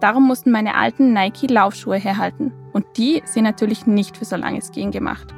Darum 0.01 0.27
mussten 0.27 0.51
meine 0.51 0.75
alten 0.75 1.13
Nike-Laufschuhe 1.13 1.97
herhalten. 1.97 2.53
Und 2.73 2.85
die 2.97 3.23
sind 3.25 3.45
natürlich 3.45 3.87
nicht 3.87 4.17
für 4.17 4.25
so 4.25 4.37
langes 4.37 4.73
Gehen 4.73 4.91
gemacht. 4.91 5.33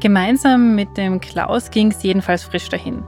Gemeinsam 0.00 0.74
mit 0.74 0.96
dem 0.96 1.20
Klaus 1.20 1.70
ging 1.70 1.90
es 1.90 2.02
jedenfalls 2.02 2.44
frisch 2.44 2.68
dahin. 2.68 3.02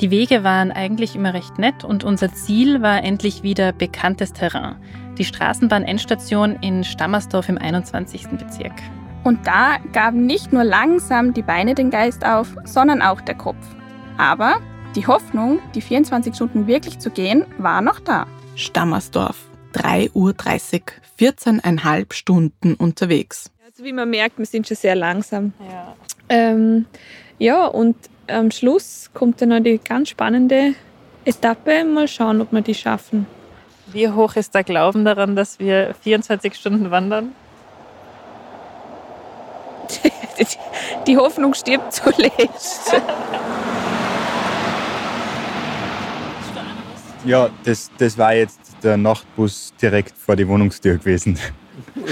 Die 0.00 0.12
Wege 0.12 0.44
waren 0.44 0.70
eigentlich 0.70 1.16
immer 1.16 1.34
recht 1.34 1.58
nett 1.58 1.82
und 1.82 2.04
unser 2.04 2.32
Ziel 2.32 2.82
war 2.82 3.02
endlich 3.02 3.42
wieder 3.42 3.72
bekanntes 3.72 4.32
Terrain. 4.32 4.76
Die 5.18 5.24
Straßenbahn-Endstation 5.24 6.56
in 6.62 6.84
Stammersdorf 6.84 7.48
im 7.48 7.58
21. 7.58 8.28
Bezirk. 8.28 8.74
Und 9.24 9.44
da 9.44 9.78
gaben 9.92 10.24
nicht 10.24 10.52
nur 10.52 10.62
langsam 10.62 11.34
die 11.34 11.42
Beine 11.42 11.74
den 11.74 11.90
Geist 11.90 12.24
auf, 12.24 12.54
sondern 12.64 13.02
auch 13.02 13.20
der 13.20 13.34
Kopf. 13.34 13.56
Aber 14.18 14.60
die 14.94 15.08
Hoffnung, 15.08 15.58
die 15.74 15.80
24 15.80 16.32
Stunden 16.32 16.68
wirklich 16.68 17.00
zu 17.00 17.10
gehen, 17.10 17.44
war 17.58 17.80
noch 17.80 17.98
da. 17.98 18.28
Stammersdorf, 18.54 19.48
3.30 19.74 20.12
Uhr, 20.14 20.32
14,5 21.18 22.12
Stunden 22.12 22.74
unterwegs. 22.74 23.50
Also 23.66 23.82
wie 23.82 23.92
man 23.92 24.08
merkt, 24.10 24.38
wir 24.38 24.46
sind 24.46 24.68
schon 24.68 24.76
sehr 24.76 24.94
langsam. 24.94 25.52
Ja. 25.68 25.96
Ähm, 26.28 26.86
ja, 27.40 27.66
und 27.66 27.96
am 28.28 28.50
Schluss 28.50 29.10
kommt 29.14 29.40
dann 29.40 29.50
noch 29.50 29.60
die 29.60 29.78
ganz 29.78 30.10
spannende 30.10 30.74
Etappe. 31.24 31.84
Mal 31.84 32.08
schauen, 32.08 32.40
ob 32.40 32.52
wir 32.52 32.60
die 32.60 32.74
schaffen. 32.74 33.26
Wie 33.86 34.08
hoch 34.08 34.36
ist 34.36 34.54
der 34.54 34.64
Glauben 34.64 35.04
daran, 35.04 35.34
dass 35.34 35.58
wir 35.58 35.94
24 36.02 36.54
Stunden 36.54 36.90
wandern? 36.90 37.32
Die 41.06 41.16
Hoffnung 41.16 41.54
stirbt 41.54 41.94
zuletzt. 41.94 42.92
Ja, 47.24 47.48
das, 47.64 47.90
das 47.98 48.18
war 48.18 48.34
jetzt 48.34 48.60
der 48.82 48.96
Nachtbus 48.96 49.72
direkt 49.80 50.16
vor 50.16 50.36
die 50.36 50.46
Wohnungstür 50.46 50.98
gewesen. 50.98 51.38
Oh, 51.96 52.02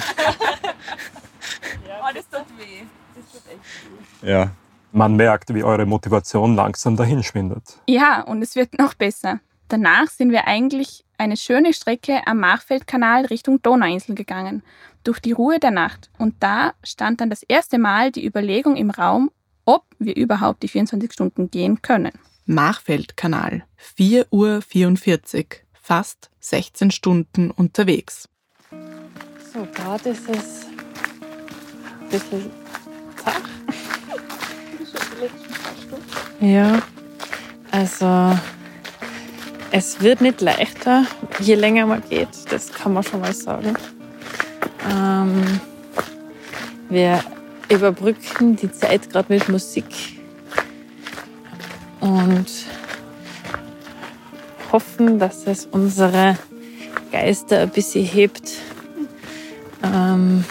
das 2.14 2.28
tut 2.28 2.46
weh. 2.58 2.84
Das 3.14 3.32
tut 3.32 3.42
echt 3.50 3.60
weh. 4.22 4.30
Ja. 4.30 4.50
Man 4.96 5.14
merkt, 5.14 5.52
wie 5.52 5.62
eure 5.62 5.84
Motivation 5.84 6.56
langsam 6.56 6.96
dahinschwindet. 6.96 7.82
Ja, 7.86 8.22
und 8.22 8.40
es 8.40 8.56
wird 8.56 8.78
noch 8.78 8.94
besser. 8.94 9.40
Danach 9.68 10.08
sind 10.08 10.30
wir 10.32 10.46
eigentlich 10.46 11.04
eine 11.18 11.36
schöne 11.36 11.74
Strecke 11.74 12.26
am 12.26 12.40
Machfeldkanal 12.40 13.26
Richtung 13.26 13.60
Donauinsel 13.60 14.14
gegangen, 14.14 14.62
durch 15.04 15.20
die 15.20 15.32
Ruhe 15.32 15.58
der 15.58 15.70
Nacht. 15.70 16.08
Und 16.16 16.36
da 16.40 16.72
stand 16.82 17.20
dann 17.20 17.28
das 17.28 17.42
erste 17.42 17.76
Mal 17.76 18.10
die 18.10 18.24
Überlegung 18.24 18.74
im 18.74 18.88
Raum, 18.88 19.30
ob 19.66 19.84
wir 19.98 20.16
überhaupt 20.16 20.62
die 20.62 20.68
24 20.68 21.12
Stunden 21.12 21.50
gehen 21.50 21.82
können. 21.82 22.12
Machfeldkanal, 22.46 23.64
4.44 23.98 24.30
Uhr, 24.30 25.44
fast 25.74 26.30
16 26.40 26.90
Stunden 26.90 27.50
unterwegs. 27.50 28.30
So, 29.52 29.68
gerade 29.74 30.08
ist 30.08 30.26
es 30.30 30.64
ein 32.00 32.08
bisschen 32.08 32.50
zart. 33.22 33.42
Ja, 36.40 36.82
also 37.70 38.38
es 39.70 40.00
wird 40.00 40.20
nicht 40.20 40.40
leichter, 40.40 41.06
je 41.40 41.54
länger 41.54 41.86
man 41.86 42.02
geht, 42.08 42.28
das 42.50 42.72
kann 42.72 42.92
man 42.92 43.02
schon 43.02 43.20
mal 43.20 43.32
sagen. 43.32 43.74
Ähm, 44.90 45.60
wir 46.88 47.20
überbrücken 47.68 48.56
die 48.56 48.70
Zeit 48.70 49.10
gerade 49.10 49.32
mit 49.32 49.48
Musik 49.48 49.84
und 52.00 52.46
hoffen, 54.70 55.18
dass 55.18 55.46
es 55.46 55.66
unsere 55.66 56.36
Geister 57.10 57.60
ein 57.60 57.70
bisschen 57.70 58.04
hebt. 58.04 58.52
Ähm, 59.82 60.44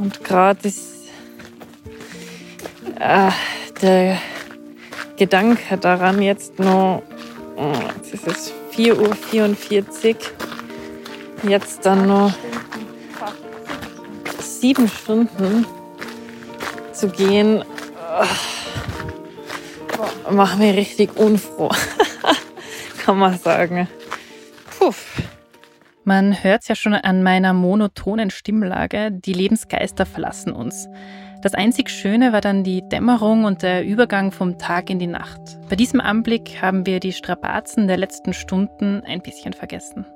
und 0.00 0.22
gerade 0.24 0.68
ist 0.68 0.93
äh, 3.04 3.30
der 3.82 4.18
Gedanke 5.16 5.76
daran 5.76 6.22
jetzt 6.22 6.58
noch, 6.58 7.02
oh, 7.56 7.72
jetzt 7.96 8.14
ist 8.14 8.26
es 8.26 8.52
4.44 8.74 10.16
Uhr, 11.44 11.50
jetzt 11.50 11.84
dann 11.84 12.08
noch 12.08 12.32
sieben 14.40 14.88
Stunden 14.88 15.66
zu 16.92 17.08
gehen, 17.08 17.62
oh, 19.98 20.32
macht 20.32 20.58
mich 20.58 20.76
richtig 20.76 21.16
unfroh, 21.16 21.70
kann 23.04 23.18
man 23.18 23.38
sagen. 23.38 23.86
Puff. 24.78 25.22
Man 26.06 26.42
hört 26.42 26.62
es 26.62 26.68
ja 26.68 26.74
schon 26.74 26.92
an 26.92 27.22
meiner 27.22 27.54
monotonen 27.54 28.30
Stimmlage, 28.30 29.10
die 29.10 29.32
Lebensgeister 29.32 30.04
verlassen 30.04 30.52
uns. 30.52 30.86
Das 31.44 31.52
einzig 31.52 31.90
Schöne 31.90 32.32
war 32.32 32.40
dann 32.40 32.64
die 32.64 32.88
Dämmerung 32.88 33.44
und 33.44 33.62
der 33.62 33.84
Übergang 33.84 34.32
vom 34.32 34.56
Tag 34.56 34.88
in 34.88 34.98
die 34.98 35.06
Nacht. 35.06 35.42
Bei 35.68 35.76
diesem 35.76 36.00
Anblick 36.00 36.62
haben 36.62 36.86
wir 36.86 37.00
die 37.00 37.12
Strapazen 37.12 37.86
der 37.86 37.98
letzten 37.98 38.32
Stunden 38.32 39.02
ein 39.04 39.20
bisschen 39.20 39.52
vergessen. 39.52 40.06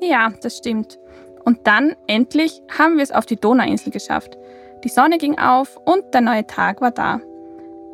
Ja, 0.00 0.32
das 0.42 0.58
stimmt. 0.58 0.98
Und 1.44 1.68
dann, 1.68 1.94
endlich, 2.08 2.62
haben 2.76 2.96
wir 2.96 3.04
es 3.04 3.12
auf 3.12 3.26
die 3.26 3.36
Donauinsel 3.36 3.92
geschafft. 3.92 4.36
Die 4.82 4.88
Sonne 4.88 5.18
ging 5.18 5.38
auf 5.38 5.78
und 5.84 6.02
der 6.12 6.20
neue 6.20 6.48
Tag 6.48 6.80
war 6.80 6.90
da. 6.90 7.20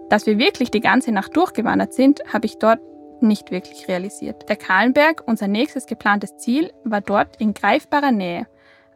Dass 0.09 0.25
wir 0.25 0.39
wirklich 0.39 0.71
die 0.71 0.81
ganze 0.81 1.13
Nacht 1.13 1.37
durchgewandert 1.37 1.93
sind, 1.93 2.23
habe 2.33 2.47
ich 2.47 2.57
dort 2.57 2.81
nicht 3.21 3.51
wirklich 3.51 3.87
realisiert. 3.87 4.49
Der 4.49 4.57
Kahlenberg, 4.57 5.25
unser 5.27 5.47
nächstes 5.47 5.85
geplantes 5.85 6.39
Ziel, 6.39 6.73
war 6.85 7.03
dort 7.03 7.37
in 7.39 7.53
greifbarer 7.53 8.13
Nähe. 8.13 8.47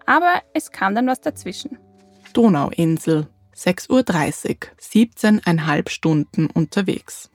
Aber 0.07 0.41
es 0.55 0.71
kam 0.71 0.95
dann 0.95 1.07
was 1.07 1.21
dazwischen. 1.21 1.77
Donauinsel, 2.33 3.27
6.30 3.65 3.91
Uhr, 3.91 4.03
17,5 4.81 5.89
Stunden 5.89 6.47
unterwegs. 6.49 7.31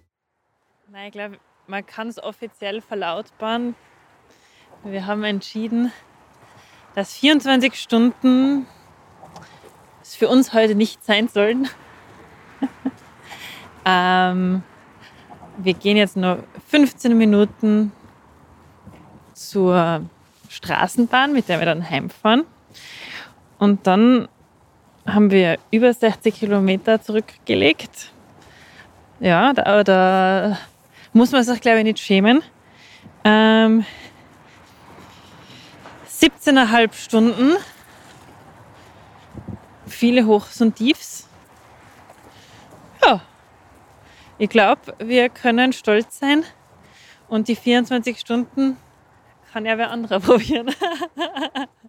Nein, 0.91 1.07
ich 1.07 1.11
glaube, 1.13 1.37
man 1.67 1.85
kann 1.85 2.07
es 2.07 2.21
offiziell 2.21 2.81
verlautbaren. 2.81 3.75
Wir 4.83 5.05
haben 5.05 5.23
entschieden, 5.23 5.91
dass 6.95 7.13
24 7.13 7.75
Stunden 7.75 8.67
es 10.01 10.15
für 10.15 10.27
uns 10.27 10.53
heute 10.53 10.75
nicht 10.75 11.03
sein 11.05 11.27
sollen. 11.27 11.69
ähm, 13.85 14.63
wir 15.57 15.73
gehen 15.73 15.97
jetzt 15.97 16.17
nur 16.17 16.43
15 16.67 17.17
Minuten 17.17 17.91
zur 19.33 20.01
Straßenbahn, 20.49 21.33
mit 21.33 21.49
der 21.49 21.59
wir 21.59 21.65
dann 21.65 21.87
heimfahren. 21.87 22.45
Und 23.59 23.87
dann 23.87 24.27
haben 25.07 25.31
wir 25.31 25.57
über 25.71 25.93
60 25.93 26.35
Kilometer 26.35 27.01
zurückgelegt. 27.01 28.11
Ja, 29.19 29.53
da, 29.53 29.83
da 29.83 30.57
muss 31.13 31.31
man 31.31 31.43
sich, 31.43 31.61
glaube 31.61 31.79
ich, 31.79 31.83
nicht 31.85 31.99
schämen. 31.99 32.43
Ähm, 33.23 33.85
17,5 36.09 36.93
Stunden. 36.93 37.53
Viele 39.87 40.25
Hochs 40.25 40.61
und 40.61 40.75
Tiefs. 40.75 41.27
Ja, 43.03 43.21
ich 44.37 44.49
glaube, 44.49 44.93
wir 44.99 45.29
können 45.29 45.73
stolz 45.73 46.19
sein. 46.19 46.43
Und 47.29 47.47
die 47.47 47.55
24 47.55 48.19
Stunden 48.19 48.77
kann 49.51 49.65
ja 49.65 49.77
wer 49.77 49.91
anderer 49.91 50.19
probieren. 50.21 50.69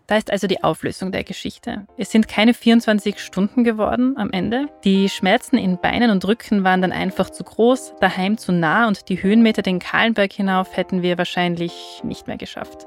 Da 0.06 0.16
ist 0.16 0.30
also 0.30 0.46
die 0.46 0.64
Auflösung 0.64 1.12
der 1.12 1.22
Geschichte. 1.22 1.86
Es 1.98 2.10
sind 2.10 2.28
keine 2.28 2.54
24 2.54 3.20
Stunden 3.20 3.62
geworden 3.62 4.16
am 4.16 4.30
Ende. 4.30 4.68
Die 4.82 5.10
Schmerzen 5.10 5.58
in 5.58 5.78
Beinen 5.78 6.10
und 6.10 6.26
Rücken 6.26 6.64
waren 6.64 6.80
dann 6.80 6.92
einfach 6.92 7.28
zu 7.28 7.44
groß, 7.44 7.92
daheim 8.00 8.38
zu 8.38 8.50
nah 8.50 8.88
und 8.88 9.10
die 9.10 9.22
Höhenmeter 9.22 9.60
den 9.60 9.80
Kahlenberg 9.80 10.32
hinauf 10.32 10.74
hätten 10.74 11.02
wir 11.02 11.18
wahrscheinlich 11.18 12.00
nicht 12.04 12.26
mehr 12.26 12.38
geschafft. 12.38 12.86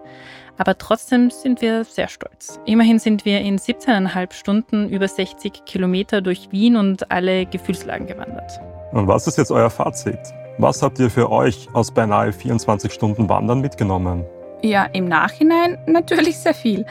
Aber 0.57 0.77
trotzdem 0.77 1.29
sind 1.29 1.61
wir 1.61 1.83
sehr 1.83 2.07
stolz. 2.07 2.59
Immerhin 2.65 2.97
sind 2.97 3.23
wir 3.23 3.41
in 3.41 3.59
17,5 3.59 4.33
Stunden 4.33 4.89
über 4.89 5.07
60 5.07 5.65
Kilometer 5.65 6.21
durch 6.21 6.51
Wien 6.51 6.75
und 6.75 7.11
alle 7.11 7.45
Gefühlslagen 7.45 8.07
gewandert. 8.07 8.59
Und 8.91 9.07
was 9.07 9.27
ist 9.27 9.37
jetzt 9.37 9.51
euer 9.51 9.69
Fazit? 9.69 10.19
Was 10.57 10.81
habt 10.81 10.99
ihr 10.99 11.09
für 11.09 11.31
euch 11.31 11.67
aus 11.73 11.91
beinahe 11.91 12.33
24 12.33 12.91
Stunden 12.91 13.29
Wandern 13.29 13.61
mitgenommen? 13.61 14.25
Ja, 14.63 14.87
im 14.93 15.05
Nachhinein 15.05 15.79
natürlich 15.87 16.37
sehr 16.37 16.53
viel. 16.53 16.85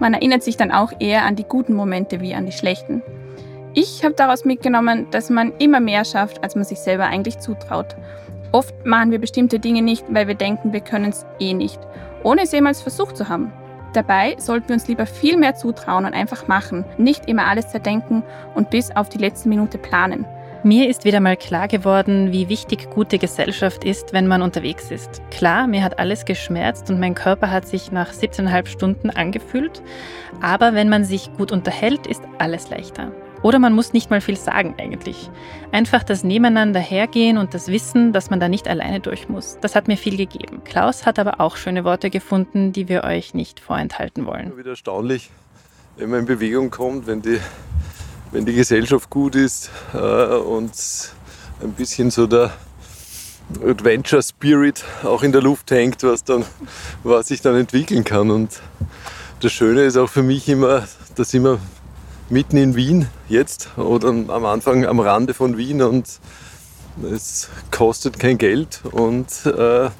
Man 0.00 0.14
erinnert 0.14 0.42
sich 0.42 0.56
dann 0.56 0.72
auch 0.72 0.92
eher 0.98 1.24
an 1.24 1.36
die 1.36 1.44
guten 1.44 1.74
Momente 1.74 2.20
wie 2.20 2.34
an 2.34 2.46
die 2.46 2.52
schlechten. 2.52 3.02
Ich 3.72 4.04
habe 4.04 4.14
daraus 4.14 4.44
mitgenommen, 4.44 5.06
dass 5.10 5.30
man 5.30 5.52
immer 5.58 5.80
mehr 5.80 6.04
schafft, 6.04 6.42
als 6.42 6.54
man 6.56 6.64
sich 6.64 6.80
selber 6.80 7.06
eigentlich 7.06 7.38
zutraut. 7.38 7.96
Oft 8.52 8.74
machen 8.84 9.10
wir 9.10 9.18
bestimmte 9.18 9.58
Dinge 9.58 9.82
nicht, 9.82 10.04
weil 10.10 10.28
wir 10.28 10.34
denken, 10.34 10.72
wir 10.72 10.80
können 10.80 11.10
es 11.10 11.26
eh 11.40 11.54
nicht, 11.54 11.80
ohne 12.22 12.42
es 12.42 12.52
jemals 12.52 12.82
versucht 12.82 13.16
zu 13.16 13.28
haben. 13.28 13.52
Dabei 13.92 14.34
sollten 14.38 14.68
wir 14.68 14.74
uns 14.74 14.88
lieber 14.88 15.06
viel 15.06 15.36
mehr 15.36 15.54
zutrauen 15.54 16.04
und 16.04 16.14
einfach 16.14 16.48
machen, 16.48 16.84
nicht 16.98 17.28
immer 17.28 17.46
alles 17.46 17.68
zerdenken 17.68 18.24
und 18.56 18.70
bis 18.70 18.90
auf 18.94 19.08
die 19.08 19.18
letzte 19.18 19.48
Minute 19.48 19.78
planen. 19.78 20.24
Mir 20.66 20.88
ist 20.88 21.04
wieder 21.04 21.20
mal 21.20 21.36
klar 21.36 21.68
geworden, 21.68 22.32
wie 22.32 22.48
wichtig 22.48 22.88
gute 22.88 23.18
Gesellschaft 23.18 23.84
ist, 23.84 24.14
wenn 24.14 24.26
man 24.26 24.40
unterwegs 24.40 24.90
ist. 24.90 25.20
Klar, 25.30 25.66
mir 25.66 25.84
hat 25.84 25.98
alles 25.98 26.24
geschmerzt 26.24 26.88
und 26.88 26.98
mein 26.98 27.14
Körper 27.14 27.50
hat 27.50 27.68
sich 27.68 27.92
nach 27.92 28.10
17,5 28.10 28.68
Stunden 28.68 29.10
angefühlt, 29.10 29.82
aber 30.40 30.72
wenn 30.72 30.88
man 30.88 31.04
sich 31.04 31.30
gut 31.36 31.52
unterhält, 31.52 32.06
ist 32.06 32.22
alles 32.38 32.70
leichter. 32.70 33.12
Oder 33.42 33.58
man 33.58 33.74
muss 33.74 33.92
nicht 33.92 34.08
mal 34.08 34.22
viel 34.22 34.38
sagen 34.38 34.74
eigentlich. 34.78 35.28
Einfach 35.70 36.02
das 36.02 36.24
Nebeneinander 36.24 36.80
hergehen 36.80 37.36
und 37.36 37.52
das 37.52 37.68
Wissen, 37.68 38.14
dass 38.14 38.30
man 38.30 38.40
da 38.40 38.48
nicht 38.48 38.66
alleine 38.66 39.00
durch 39.00 39.28
muss. 39.28 39.58
Das 39.60 39.76
hat 39.76 39.86
mir 39.86 39.98
viel 39.98 40.16
gegeben. 40.16 40.64
Klaus 40.64 41.04
hat 41.04 41.18
aber 41.18 41.42
auch 41.42 41.58
schöne 41.58 41.84
Worte 41.84 42.08
gefunden, 42.08 42.72
die 42.72 42.88
wir 42.88 43.04
euch 43.04 43.34
nicht 43.34 43.60
vorenthalten 43.60 44.24
wollen. 44.24 44.56
Wieder 44.56 44.70
erstaunlich, 44.70 45.30
wenn 45.98 46.08
man 46.08 46.20
in 46.20 46.26
Bewegung 46.26 46.70
kommt, 46.70 47.06
wenn 47.06 47.20
die 47.20 47.38
wenn 48.34 48.44
die 48.44 48.52
Gesellschaft 48.52 49.10
gut 49.10 49.36
ist 49.36 49.70
äh, 49.94 49.96
und 49.96 50.72
ein 51.62 51.70
bisschen 51.72 52.10
so 52.10 52.26
der 52.26 52.52
Adventure 53.64 54.24
Spirit 54.24 54.84
auch 55.04 55.22
in 55.22 55.30
der 55.30 55.40
Luft 55.40 55.70
hängt, 55.70 56.02
was, 56.02 56.24
dann, 56.24 56.44
was 57.04 57.28
sich 57.28 57.42
dann 57.42 57.54
entwickeln 57.54 58.02
kann. 58.02 58.32
Und 58.32 58.60
das 59.38 59.52
Schöne 59.52 59.82
ist 59.82 59.96
auch 59.96 60.08
für 60.08 60.24
mich 60.24 60.48
immer, 60.48 60.82
da 61.14 61.22
sind 61.22 61.44
wir 61.44 61.60
mitten 62.28 62.56
in 62.56 62.74
Wien 62.74 63.06
jetzt 63.28 63.68
oder 63.78 64.08
am 64.08 64.44
Anfang 64.44 64.84
am 64.84 64.98
Rande 64.98 65.32
von 65.32 65.56
Wien 65.56 65.80
und 65.80 66.18
es 67.08 67.50
kostet 67.70 68.18
kein 68.18 68.36
Geld 68.36 68.80
und 68.90 69.46
äh, 69.46 69.90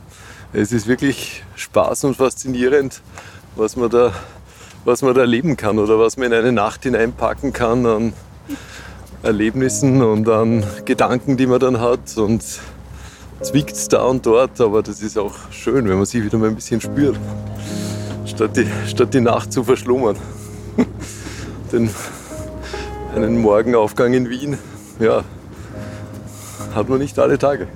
es 0.53 0.73
ist 0.73 0.88
wirklich 0.88 1.44
Spaß 1.55 2.03
und 2.05 2.16
faszinierend, 2.16 3.01
was 3.55 3.77
man 3.77 3.90
da 3.90 4.12
was 4.85 5.03
man 5.03 5.14
da 5.14 5.23
erleben 5.23 5.57
kann 5.57 5.79
oder 5.79 5.99
was 5.99 6.16
man 6.16 6.27
in 6.27 6.35
eine 6.35 6.53
Nacht 6.53 6.83
hineinpacken 6.83 7.53
kann 7.53 7.87
an 7.87 8.12
Erlebnissen 9.23 10.03
und 10.03 10.29
an 10.29 10.64
Gedanken, 10.85 11.37
die 11.37 11.47
man 11.47 11.59
dann 11.59 11.81
hat. 11.81 12.16
Und 12.16 12.44
zwickt 13.40 13.92
da 13.92 14.05
und 14.05 14.27
dort, 14.27 14.61
aber 14.61 14.83
das 14.83 15.03
ist 15.03 15.18
auch 15.18 15.35
schön, 15.51 15.88
wenn 15.88 15.97
man 15.97 16.07
sich 16.07 16.23
wieder 16.23 16.38
mal 16.38 16.49
ein 16.49 16.55
bisschen 16.55 16.81
spürt, 16.81 17.18
statt 18.27 18.57
die, 18.57 18.66
statt 18.87 19.14
die 19.14 19.20
Nacht 19.20 19.53
zu 19.53 19.64
verschlummern. 19.64 20.16
Den, 21.73 21.90
einen 23.14 23.40
Morgenaufgang 23.40 24.12
in 24.12 24.29
Wien, 24.29 24.59
ja, 24.99 25.25
hat 26.75 26.88
man 26.88 26.99
nicht 26.99 27.18
alle 27.18 27.38
Tage. 27.38 27.68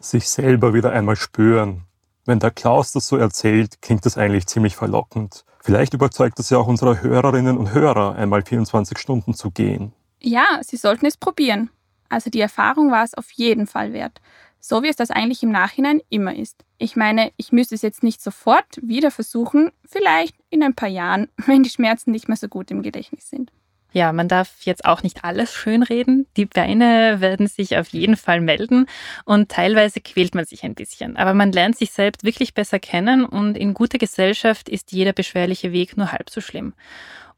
Sich 0.00 0.28
selber 0.28 0.74
wieder 0.74 0.90
einmal 0.90 1.16
spüren, 1.16 1.82
wenn 2.28 2.38
der 2.38 2.50
Klaus 2.50 2.92
das 2.92 3.08
so 3.08 3.16
erzählt, 3.16 3.80
klingt 3.80 4.04
das 4.06 4.18
eigentlich 4.18 4.46
ziemlich 4.46 4.76
verlockend. 4.76 5.44
Vielleicht 5.60 5.94
überzeugt 5.94 6.38
das 6.38 6.50
ja 6.50 6.58
auch 6.58 6.68
unsere 6.68 7.02
Hörerinnen 7.02 7.58
und 7.58 7.72
Hörer, 7.72 8.14
einmal 8.14 8.42
24 8.42 8.98
Stunden 8.98 9.34
zu 9.34 9.50
gehen. 9.50 9.92
Ja, 10.20 10.60
sie 10.62 10.76
sollten 10.76 11.06
es 11.06 11.16
probieren. 11.16 11.70
Also 12.08 12.30
die 12.30 12.40
Erfahrung 12.40 12.90
war 12.90 13.02
es 13.02 13.14
auf 13.14 13.30
jeden 13.32 13.66
Fall 13.66 13.92
wert. 13.92 14.20
So 14.60 14.82
wie 14.82 14.88
es 14.88 14.96
das 14.96 15.10
eigentlich 15.10 15.42
im 15.42 15.50
Nachhinein 15.50 16.00
immer 16.10 16.34
ist. 16.34 16.64
Ich 16.78 16.96
meine, 16.96 17.32
ich 17.36 17.52
müsste 17.52 17.74
es 17.74 17.82
jetzt 17.82 18.02
nicht 18.02 18.22
sofort 18.22 18.78
wieder 18.82 19.10
versuchen, 19.10 19.70
vielleicht 19.84 20.36
in 20.50 20.62
ein 20.62 20.74
paar 20.74 20.88
Jahren, 20.88 21.28
wenn 21.46 21.62
die 21.62 21.70
Schmerzen 21.70 22.10
nicht 22.10 22.28
mehr 22.28 22.36
so 22.36 22.48
gut 22.48 22.70
im 22.70 22.82
Gedächtnis 22.82 23.30
sind. 23.30 23.52
Ja, 23.92 24.12
man 24.12 24.28
darf 24.28 24.50
jetzt 24.62 24.84
auch 24.84 25.02
nicht 25.02 25.24
alles 25.24 25.54
schönreden. 25.54 26.26
Die 26.36 26.44
Beine 26.44 27.20
werden 27.20 27.46
sich 27.46 27.78
auf 27.78 27.88
jeden 27.88 28.16
Fall 28.16 28.40
melden 28.40 28.86
und 29.24 29.48
teilweise 29.48 30.00
quält 30.00 30.34
man 30.34 30.44
sich 30.44 30.62
ein 30.64 30.74
bisschen. 30.74 31.16
Aber 31.16 31.32
man 31.32 31.52
lernt 31.52 31.76
sich 31.76 31.92
selbst 31.92 32.22
wirklich 32.22 32.52
besser 32.52 32.78
kennen 32.78 33.24
und 33.24 33.56
in 33.56 33.72
guter 33.72 33.98
Gesellschaft 33.98 34.68
ist 34.68 34.92
jeder 34.92 35.12
beschwerliche 35.12 35.72
Weg 35.72 35.96
nur 35.96 36.12
halb 36.12 36.28
so 36.28 36.40
schlimm. 36.40 36.74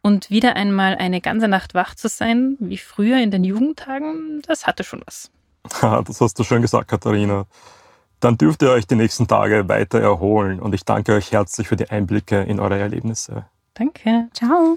Und 0.02 0.30
wieder 0.30 0.56
einmal 0.56 0.96
eine 0.96 1.20
ganze 1.20 1.46
Nacht 1.46 1.74
wach 1.74 1.94
zu 1.94 2.08
sein, 2.08 2.56
wie 2.58 2.78
früher 2.78 3.18
in 3.18 3.30
den 3.30 3.44
Jugendtagen, 3.44 4.42
das 4.46 4.66
hatte 4.66 4.82
schon 4.82 5.02
was. 5.06 5.30
das 6.06 6.20
hast 6.20 6.38
du 6.38 6.42
schön 6.42 6.62
gesagt, 6.62 6.88
Katharina. 6.88 7.46
Dann 8.18 8.36
dürft 8.36 8.62
ihr 8.62 8.70
euch 8.70 8.86
die 8.86 8.96
nächsten 8.96 9.28
Tage 9.28 9.68
weiter 9.68 10.00
erholen 10.00 10.60
und 10.60 10.74
ich 10.74 10.84
danke 10.84 11.14
euch 11.14 11.32
herzlich 11.32 11.68
für 11.68 11.76
die 11.76 11.90
Einblicke 11.90 12.42
in 12.42 12.60
eure 12.60 12.78
Erlebnisse. 12.78 13.46
Danke. 13.74 14.28
Ciao. 14.34 14.76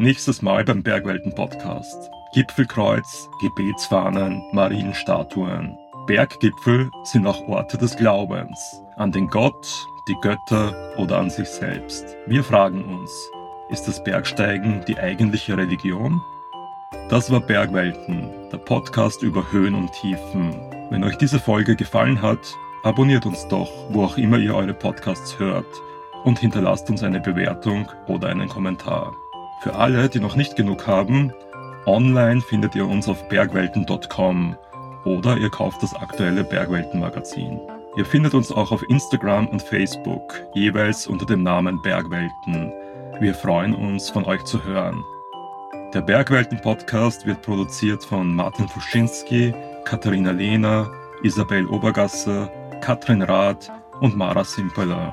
Nächstes 0.00 0.42
Mal 0.42 0.64
beim 0.64 0.80
Bergwelten-Podcast. 0.80 2.08
Gipfelkreuz, 2.32 3.28
Gebetsfahnen, 3.40 4.44
Marienstatuen. 4.52 5.76
Berggipfel 6.06 6.88
sind 7.02 7.26
auch 7.26 7.48
Orte 7.48 7.76
des 7.76 7.96
Glaubens. 7.96 8.80
An 8.94 9.10
den 9.10 9.26
Gott, 9.26 9.66
die 10.08 10.14
Götter 10.22 10.72
oder 10.98 11.18
an 11.18 11.30
sich 11.30 11.48
selbst. 11.48 12.16
Wir 12.28 12.44
fragen 12.44 12.84
uns, 12.84 13.10
ist 13.70 13.88
das 13.88 14.04
Bergsteigen 14.04 14.84
die 14.86 14.96
eigentliche 14.96 15.56
Religion? 15.56 16.22
Das 17.08 17.32
war 17.32 17.40
Bergwelten, 17.40 18.30
der 18.52 18.58
Podcast 18.58 19.24
über 19.24 19.50
Höhen 19.50 19.74
und 19.74 19.90
Tiefen. 19.94 20.54
Wenn 20.90 21.02
euch 21.02 21.18
diese 21.18 21.40
Folge 21.40 21.74
gefallen 21.74 22.22
hat, 22.22 22.54
abonniert 22.84 23.26
uns 23.26 23.48
doch, 23.48 23.72
wo 23.90 24.04
auch 24.04 24.16
immer 24.16 24.38
ihr 24.38 24.54
eure 24.54 24.74
Podcasts 24.74 25.40
hört 25.40 25.66
und 26.22 26.38
hinterlasst 26.38 26.88
uns 26.88 27.02
eine 27.02 27.18
Bewertung 27.18 27.88
oder 28.06 28.28
einen 28.28 28.48
Kommentar. 28.48 29.12
Für 29.60 29.74
alle, 29.74 30.08
die 30.08 30.20
noch 30.20 30.36
nicht 30.36 30.54
genug 30.54 30.86
haben, 30.86 31.32
online 31.84 32.40
findet 32.40 32.74
ihr 32.76 32.86
uns 32.86 33.08
auf 33.08 33.28
bergwelten.com 33.28 34.56
oder 35.04 35.36
ihr 35.36 35.50
kauft 35.50 35.82
das 35.82 35.94
aktuelle 35.94 36.44
Bergwelten-Magazin. 36.44 37.60
Ihr 37.96 38.04
findet 38.04 38.34
uns 38.34 38.52
auch 38.52 38.70
auf 38.70 38.82
Instagram 38.88 39.48
und 39.48 39.60
Facebook, 39.60 40.40
jeweils 40.54 41.08
unter 41.08 41.26
dem 41.26 41.42
Namen 41.42 41.82
Bergwelten. 41.82 42.72
Wir 43.18 43.34
freuen 43.34 43.74
uns, 43.74 44.10
von 44.10 44.24
euch 44.24 44.44
zu 44.44 44.62
hören. 44.62 45.02
Der 45.92 46.02
Bergwelten-Podcast 46.02 47.26
wird 47.26 47.42
produziert 47.42 48.04
von 48.04 48.32
Martin 48.32 48.68
Fuschinski, 48.68 49.52
Katharina 49.84 50.30
Lehner, 50.30 50.88
Isabel 51.22 51.66
Obergasser, 51.66 52.48
Katrin 52.80 53.22
Rath 53.22 53.72
und 54.00 54.16
Mara 54.16 54.44
Simpeler. 54.44 55.12